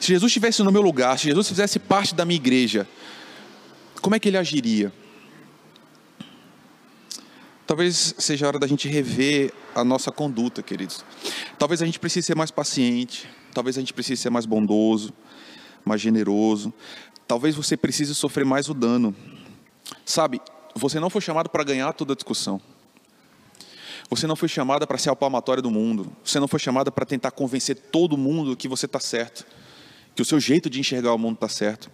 Se 0.01 0.09
Jesus 0.09 0.31
estivesse 0.31 0.63
no 0.63 0.73
meu 0.73 0.83
lugar, 0.83 1.19
se 1.19 1.27
Jesus 1.27 1.49
fizesse 1.49 1.79
parte 1.79 2.15
da 2.15 2.25
minha 2.25 2.37
igreja, 2.37 2.87
como 4.01 4.15
é 4.15 4.19
que 4.19 4.29
ele 4.29 4.39
agiria? 4.39 4.93
Talvez 7.67 8.15
seja 8.19 8.47
a 8.47 8.49
hora 8.49 8.59
da 8.59 8.67
gente 8.67 8.89
rever 8.89 9.53
a 9.75 9.85
nossa 9.85 10.11
conduta, 10.11 10.63
queridos. 10.63 11.05
Talvez 11.59 11.81
a 11.81 11.87
gente 11.87 12.01
precise 12.01 12.27
ser 12.27 12.35
mais 12.35 12.51
paciente, 12.51 13.29
talvez 13.55 13.77
a 13.77 13.81
gente 13.81 13.93
precise 13.93 14.21
ser 14.21 14.31
mais 14.31 14.45
bondoso, 14.45 15.13
mais 15.85 16.01
generoso. 16.01 16.73
Talvez 17.27 17.55
você 17.55 17.77
precise 17.77 18.15
sofrer 18.15 18.45
mais 18.45 18.69
o 18.69 18.75
dano. 18.75 19.15
Sabe, 20.05 20.41
você 20.75 20.99
não 20.99 21.11
foi 21.11 21.21
chamado 21.21 21.49
para 21.49 21.65
ganhar 21.65 21.93
toda 21.93 22.13
a 22.13 22.17
discussão. 22.17 22.61
Você 24.11 24.27
não 24.27 24.35
foi 24.35 24.49
chamada 24.49 24.87
para 24.87 24.99
ser 24.99 25.11
a 25.11 25.17
palmatória 25.17 25.63
do 25.63 25.71
mundo. 25.71 26.11
Você 26.25 26.41
não 26.41 26.49
foi 26.49 26.59
chamada 26.59 26.91
para 26.91 27.07
tentar 27.07 27.31
convencer 27.31 27.77
todo 27.77 28.17
mundo 28.17 28.57
que 28.57 28.67
você 28.67 28.87
está 28.87 28.99
certo, 28.99 29.47
que 30.17 30.23
o 30.23 30.25
seu 30.25 30.41
jeito 30.41 30.69
de 30.69 30.81
enxergar 30.81 31.15
o 31.15 31.19
mundo 31.19 31.35
está 31.35 31.49
certo. 31.49 31.89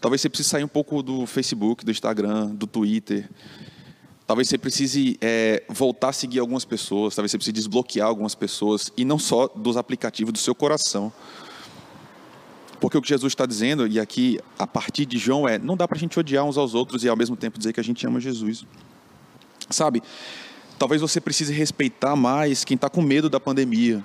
Talvez 0.00 0.20
você 0.20 0.28
precise 0.28 0.48
sair 0.48 0.64
um 0.64 0.68
pouco 0.68 1.02
do 1.02 1.24
Facebook, 1.24 1.84
do 1.84 1.90
Instagram, 1.92 2.48
do 2.48 2.66
Twitter. 2.66 3.30
Talvez 4.26 4.48
você 4.48 4.58
precise 4.58 5.16
é, 5.20 5.62
voltar 5.68 6.08
a 6.08 6.12
seguir 6.12 6.40
algumas 6.40 6.64
pessoas. 6.64 7.14
Talvez 7.14 7.30
você 7.30 7.38
precise 7.38 7.52
desbloquear 7.52 8.08
algumas 8.08 8.34
pessoas 8.34 8.90
e 8.96 9.04
não 9.04 9.18
só 9.18 9.46
dos 9.46 9.76
aplicativos 9.76 10.32
do 10.32 10.38
seu 10.38 10.54
coração. 10.54 11.12
Porque 12.80 12.96
o 12.96 13.02
que 13.02 13.08
Jesus 13.08 13.32
está 13.32 13.46
dizendo, 13.46 13.86
e 13.86 13.98
aqui 13.98 14.38
a 14.58 14.66
partir 14.66 15.06
de 15.06 15.18
João, 15.18 15.48
é: 15.48 15.58
não 15.58 15.76
dá 15.76 15.88
para 15.88 15.96
a 15.96 16.00
gente 16.00 16.18
odiar 16.18 16.44
uns 16.44 16.58
aos 16.58 16.74
outros 16.74 17.04
e 17.04 17.08
ao 17.08 17.16
mesmo 17.16 17.36
tempo 17.36 17.58
dizer 17.58 17.72
que 17.72 17.80
a 17.80 17.84
gente 17.84 18.06
ama 18.06 18.20
Jesus. 18.20 18.64
Sabe? 19.70 20.02
Talvez 20.78 21.00
você 21.00 21.20
precise 21.20 21.52
respeitar 21.52 22.14
mais 22.14 22.64
quem 22.64 22.74
está 22.74 22.90
com 22.90 23.00
medo 23.00 23.30
da 23.30 23.40
pandemia. 23.40 24.04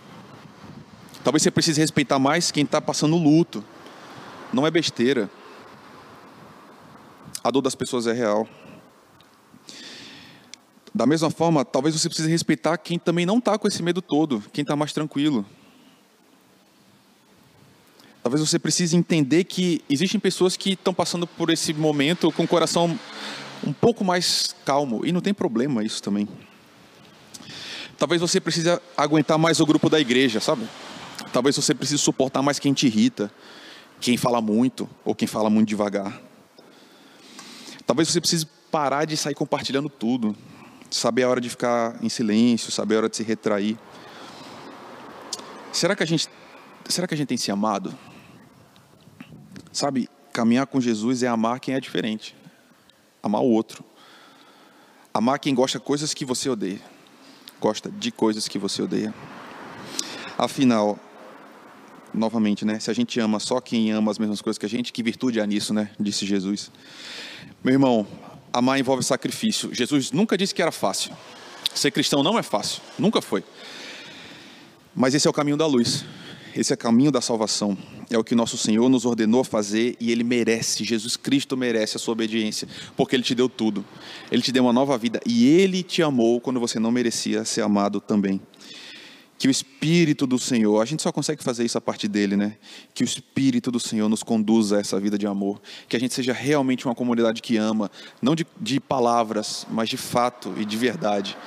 Talvez 1.23 1.43
você 1.43 1.51
precise 1.51 1.79
respeitar 1.79 2.17
mais 2.17 2.49
quem 2.49 2.63
está 2.63 2.81
passando 2.81 3.17
luto. 3.17 3.63
Não 4.53 4.65
é 4.65 4.71
besteira. 4.71 5.29
A 7.43 7.51
dor 7.51 7.61
das 7.61 7.75
pessoas 7.75 8.07
é 8.07 8.13
real. 8.13 8.47
Da 10.93 11.05
mesma 11.05 11.29
forma, 11.29 11.63
talvez 11.63 11.99
você 11.99 12.07
precise 12.07 12.29
respeitar 12.29 12.77
quem 12.77 12.99
também 12.99 13.25
não 13.25 13.37
está 13.37 13.57
com 13.57 13.67
esse 13.67 13.81
medo 13.81 14.01
todo, 14.01 14.43
quem 14.51 14.61
está 14.61 14.75
mais 14.75 14.91
tranquilo. 14.91 15.45
Talvez 18.23 18.39
você 18.39 18.59
precise 18.59 18.95
entender 18.95 19.45
que 19.45 19.81
existem 19.89 20.19
pessoas 20.19 20.55
que 20.55 20.73
estão 20.73 20.93
passando 20.93 21.25
por 21.25 21.49
esse 21.49 21.73
momento 21.73 22.31
com 22.31 22.43
o 22.43 22.47
coração 22.47 22.99
um 23.65 23.73
pouco 23.73 24.03
mais 24.03 24.55
calmo, 24.65 25.05
e 25.05 25.11
não 25.11 25.21
tem 25.21 25.33
problema 25.33 25.83
isso 25.83 26.01
também. 26.01 26.27
Talvez 27.97 28.21
você 28.21 28.39
precise 28.39 28.69
aguentar 28.97 29.37
mais 29.37 29.59
o 29.59 29.65
grupo 29.65 29.89
da 29.89 29.99
igreja, 29.99 30.39
sabe? 30.39 30.67
Talvez 31.31 31.55
você 31.55 31.73
precise 31.73 31.99
suportar 31.99 32.41
mais 32.41 32.57
quem 32.57 32.73
te 32.73 32.87
irrita, 32.87 33.31
quem 33.99 34.17
fala 34.17 34.41
muito 34.41 34.89
ou 35.05 35.13
quem 35.13 35.27
fala 35.27 35.49
muito 35.49 35.69
devagar. 35.69 36.19
Talvez 37.85 38.09
você 38.09 38.19
precise 38.19 38.47
parar 38.71 39.05
de 39.05 39.15
sair 39.15 39.35
compartilhando 39.35 39.89
tudo, 39.89 40.35
saber 40.89 41.23
a 41.23 41.29
hora 41.29 41.41
de 41.41 41.49
ficar 41.49 41.95
em 42.01 42.09
silêncio, 42.09 42.71
saber 42.71 42.95
a 42.95 42.97
hora 42.99 43.09
de 43.09 43.17
se 43.17 43.23
retrair. 43.23 43.77
Será 45.71 45.95
que 45.95 46.01
a 46.01 46.05
gente, 46.05 46.27
será 46.89 47.07
que 47.07 47.13
a 47.13 47.17
gente 47.17 47.27
tem 47.27 47.37
se 47.37 47.51
amado? 47.51 47.93
Sabe, 49.71 50.09
caminhar 50.33 50.67
com 50.67 50.81
Jesus 50.81 51.23
é 51.23 51.27
amar 51.27 51.59
quem 51.59 51.75
é 51.75 51.79
diferente, 51.79 52.35
amar 53.23 53.41
o 53.41 53.49
outro, 53.49 53.83
amar 55.13 55.39
quem 55.39 55.55
gosta 55.55 55.79
de 55.79 55.85
coisas 55.85 56.13
que 56.13 56.25
você 56.25 56.49
odeia, 56.49 56.81
gosta 57.59 57.89
de 57.89 58.11
coisas 58.11 58.47
que 58.47 58.57
você 58.57 58.81
odeia. 58.81 59.13
Afinal, 60.37 60.99
novamente, 62.13 62.65
né? 62.65 62.79
Se 62.79 62.89
a 62.91 62.93
gente 62.93 63.19
ama 63.19 63.39
só 63.39 63.61
quem 63.61 63.91
ama 63.91 64.11
as 64.11 64.17
mesmas 64.17 64.41
coisas 64.41 64.57
que 64.57 64.65
a 64.65 64.69
gente, 64.69 64.91
que 64.91 65.03
virtude 65.03 65.39
há 65.39 65.45
nisso, 65.45 65.73
né? 65.73 65.89
Disse 65.99 66.25
Jesus. 66.25 66.71
Meu 67.63 67.73
irmão, 67.73 68.07
amar 68.51 68.79
envolve 68.79 69.03
sacrifício. 69.03 69.73
Jesus 69.73 70.11
nunca 70.11 70.37
disse 70.37 70.53
que 70.53 70.61
era 70.61 70.71
fácil. 70.71 71.11
Ser 71.73 71.91
cristão 71.91 72.21
não 72.21 72.37
é 72.37 72.43
fácil, 72.43 72.81
nunca 72.99 73.21
foi. 73.21 73.43
Mas 74.93 75.13
esse 75.13 75.27
é 75.27 75.29
o 75.29 75.33
caminho 75.33 75.55
da 75.55 75.65
luz. 75.65 76.03
Esse 76.53 76.73
é 76.73 76.75
o 76.75 76.77
caminho 76.77 77.11
da 77.11 77.21
salvação. 77.21 77.77
É 78.11 78.17
o 78.17 78.23
que 78.25 78.35
nosso 78.35 78.57
Senhor 78.57 78.89
nos 78.89 79.05
ordenou 79.05 79.41
fazer 79.41 79.95
e 79.97 80.11
Ele 80.11 80.23
merece, 80.23 80.83
Jesus 80.83 81.15
Cristo 81.15 81.55
merece 81.55 81.95
a 81.95 81.99
sua 81.99 82.11
obediência, 82.11 82.67
porque 82.97 83.15
Ele 83.15 83.23
te 83.23 83.33
deu 83.33 83.47
tudo. 83.47 83.85
Ele 84.29 84.41
te 84.41 84.51
deu 84.51 84.63
uma 84.63 84.73
nova 84.73 84.97
vida 84.97 85.21
e 85.25 85.47
Ele 85.47 85.81
te 85.81 86.03
amou 86.03 86.41
quando 86.41 86.59
você 86.59 86.77
não 86.77 86.91
merecia 86.91 87.45
ser 87.45 87.61
amado 87.61 88.01
também. 88.01 88.41
Que 89.37 89.47
o 89.47 89.51
Espírito 89.51 90.27
do 90.27 90.37
Senhor, 90.37 90.81
a 90.81 90.85
gente 90.85 91.01
só 91.01 91.11
consegue 91.11 91.41
fazer 91.41 91.63
isso 91.63 91.77
a 91.77 91.81
partir 91.81 92.09
dele, 92.09 92.35
né? 92.35 92.57
Que 92.93 93.01
o 93.01 93.05
Espírito 93.05 93.71
do 93.71 93.79
Senhor 93.79 94.09
nos 94.09 94.21
conduza 94.21 94.77
a 94.77 94.79
essa 94.81 94.99
vida 94.99 95.17
de 95.17 95.25
amor. 95.25 95.61
Que 95.87 95.95
a 95.95 95.99
gente 95.99 96.13
seja 96.13 96.33
realmente 96.33 96.85
uma 96.85 96.93
comunidade 96.93 97.41
que 97.41 97.55
ama, 97.55 97.89
não 98.21 98.35
de, 98.35 98.45
de 98.59 98.79
palavras, 98.79 99.65
mas 99.71 99.89
de 99.89 99.97
fato 99.97 100.53
e 100.57 100.65
de 100.65 100.77
verdade 100.77 101.37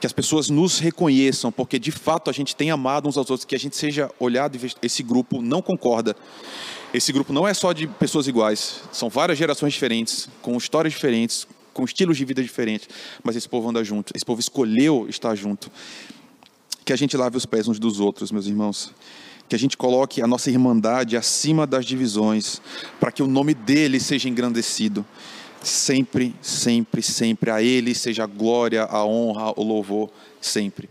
que 0.00 0.06
as 0.06 0.12
pessoas 0.14 0.48
nos 0.48 0.78
reconheçam, 0.78 1.52
porque 1.52 1.78
de 1.78 1.92
fato 1.92 2.30
a 2.30 2.32
gente 2.32 2.56
tem 2.56 2.70
amado 2.70 3.06
uns 3.06 3.18
aos 3.18 3.30
outros, 3.30 3.44
que 3.44 3.54
a 3.54 3.58
gente 3.58 3.76
seja 3.76 4.10
olhado 4.18 4.56
e 4.56 4.72
esse 4.82 5.02
grupo 5.02 5.42
não 5.42 5.60
concorda. 5.60 6.16
Esse 6.92 7.12
grupo 7.12 7.32
não 7.32 7.46
é 7.46 7.52
só 7.52 7.72
de 7.72 7.86
pessoas 7.86 8.26
iguais, 8.26 8.80
são 8.90 9.10
várias 9.10 9.38
gerações 9.38 9.74
diferentes, 9.74 10.28
com 10.40 10.56
histórias 10.56 10.94
diferentes, 10.94 11.46
com 11.74 11.84
estilos 11.84 12.16
de 12.16 12.24
vida 12.24 12.42
diferentes, 12.42 12.88
mas 13.22 13.36
esse 13.36 13.48
povo 13.48 13.68
anda 13.68 13.84
junto, 13.84 14.12
esse 14.16 14.24
povo 14.24 14.40
escolheu 14.40 15.06
estar 15.08 15.34
junto. 15.34 15.70
Que 16.84 16.94
a 16.94 16.96
gente 16.96 17.16
lave 17.16 17.36
os 17.36 17.46
pés 17.46 17.68
uns 17.68 17.78
dos 17.78 18.00
outros, 18.00 18.32
meus 18.32 18.46
irmãos. 18.46 18.92
Que 19.48 19.54
a 19.54 19.58
gente 19.58 19.76
coloque 19.76 20.22
a 20.22 20.26
nossa 20.26 20.50
irmandade 20.50 21.16
acima 21.16 21.66
das 21.66 21.84
divisões, 21.84 22.60
para 22.98 23.12
que 23.12 23.22
o 23.22 23.26
nome 23.26 23.54
dele 23.54 24.00
seja 24.00 24.28
engrandecido 24.28 25.04
sempre, 25.62 26.34
sempre, 26.40 27.02
sempre. 27.02 27.50
A 27.50 27.62
Ele 27.62 27.94
seja 27.94 28.24
a 28.24 28.26
glória, 28.26 28.84
a 28.84 29.04
honra, 29.04 29.52
o 29.56 29.62
louvor, 29.62 30.10
sempre. 30.40 30.88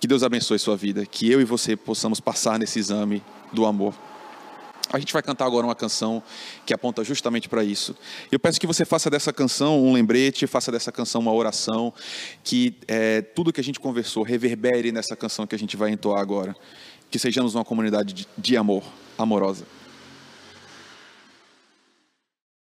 Que 0.00 0.06
Deus 0.06 0.22
abençoe 0.22 0.58
sua 0.58 0.76
vida, 0.76 1.06
que 1.06 1.30
eu 1.30 1.40
e 1.40 1.44
você 1.44 1.76
possamos 1.76 2.20
passar 2.20 2.58
nesse 2.58 2.78
exame 2.78 3.22
do 3.52 3.64
amor. 3.64 3.94
A 4.92 4.98
gente 4.98 5.12
vai 5.12 5.22
cantar 5.22 5.46
agora 5.46 5.64
uma 5.66 5.74
canção 5.74 6.22
que 6.66 6.74
aponta 6.74 7.02
justamente 7.02 7.48
para 7.48 7.64
isso. 7.64 7.96
Eu 8.30 8.38
peço 8.38 8.60
que 8.60 8.66
você 8.66 8.84
faça 8.84 9.08
dessa 9.08 9.32
canção 9.32 9.82
um 9.82 9.92
lembrete, 9.92 10.46
faça 10.46 10.70
dessa 10.70 10.92
canção 10.92 11.20
uma 11.20 11.32
oração, 11.32 11.94
que 12.44 12.74
é, 12.86 13.22
tudo 13.22 13.52
que 13.52 13.60
a 13.60 13.64
gente 13.64 13.80
conversou 13.80 14.22
reverbere 14.22 14.92
nessa 14.92 15.16
canção 15.16 15.46
que 15.46 15.54
a 15.54 15.58
gente 15.58 15.76
vai 15.76 15.90
entoar 15.90 16.20
agora. 16.20 16.54
Que 17.10 17.18
sejamos 17.18 17.54
uma 17.54 17.64
comunidade 17.64 18.12
de, 18.12 18.28
de 18.36 18.56
amor, 18.56 18.82
amorosa. 19.16 19.64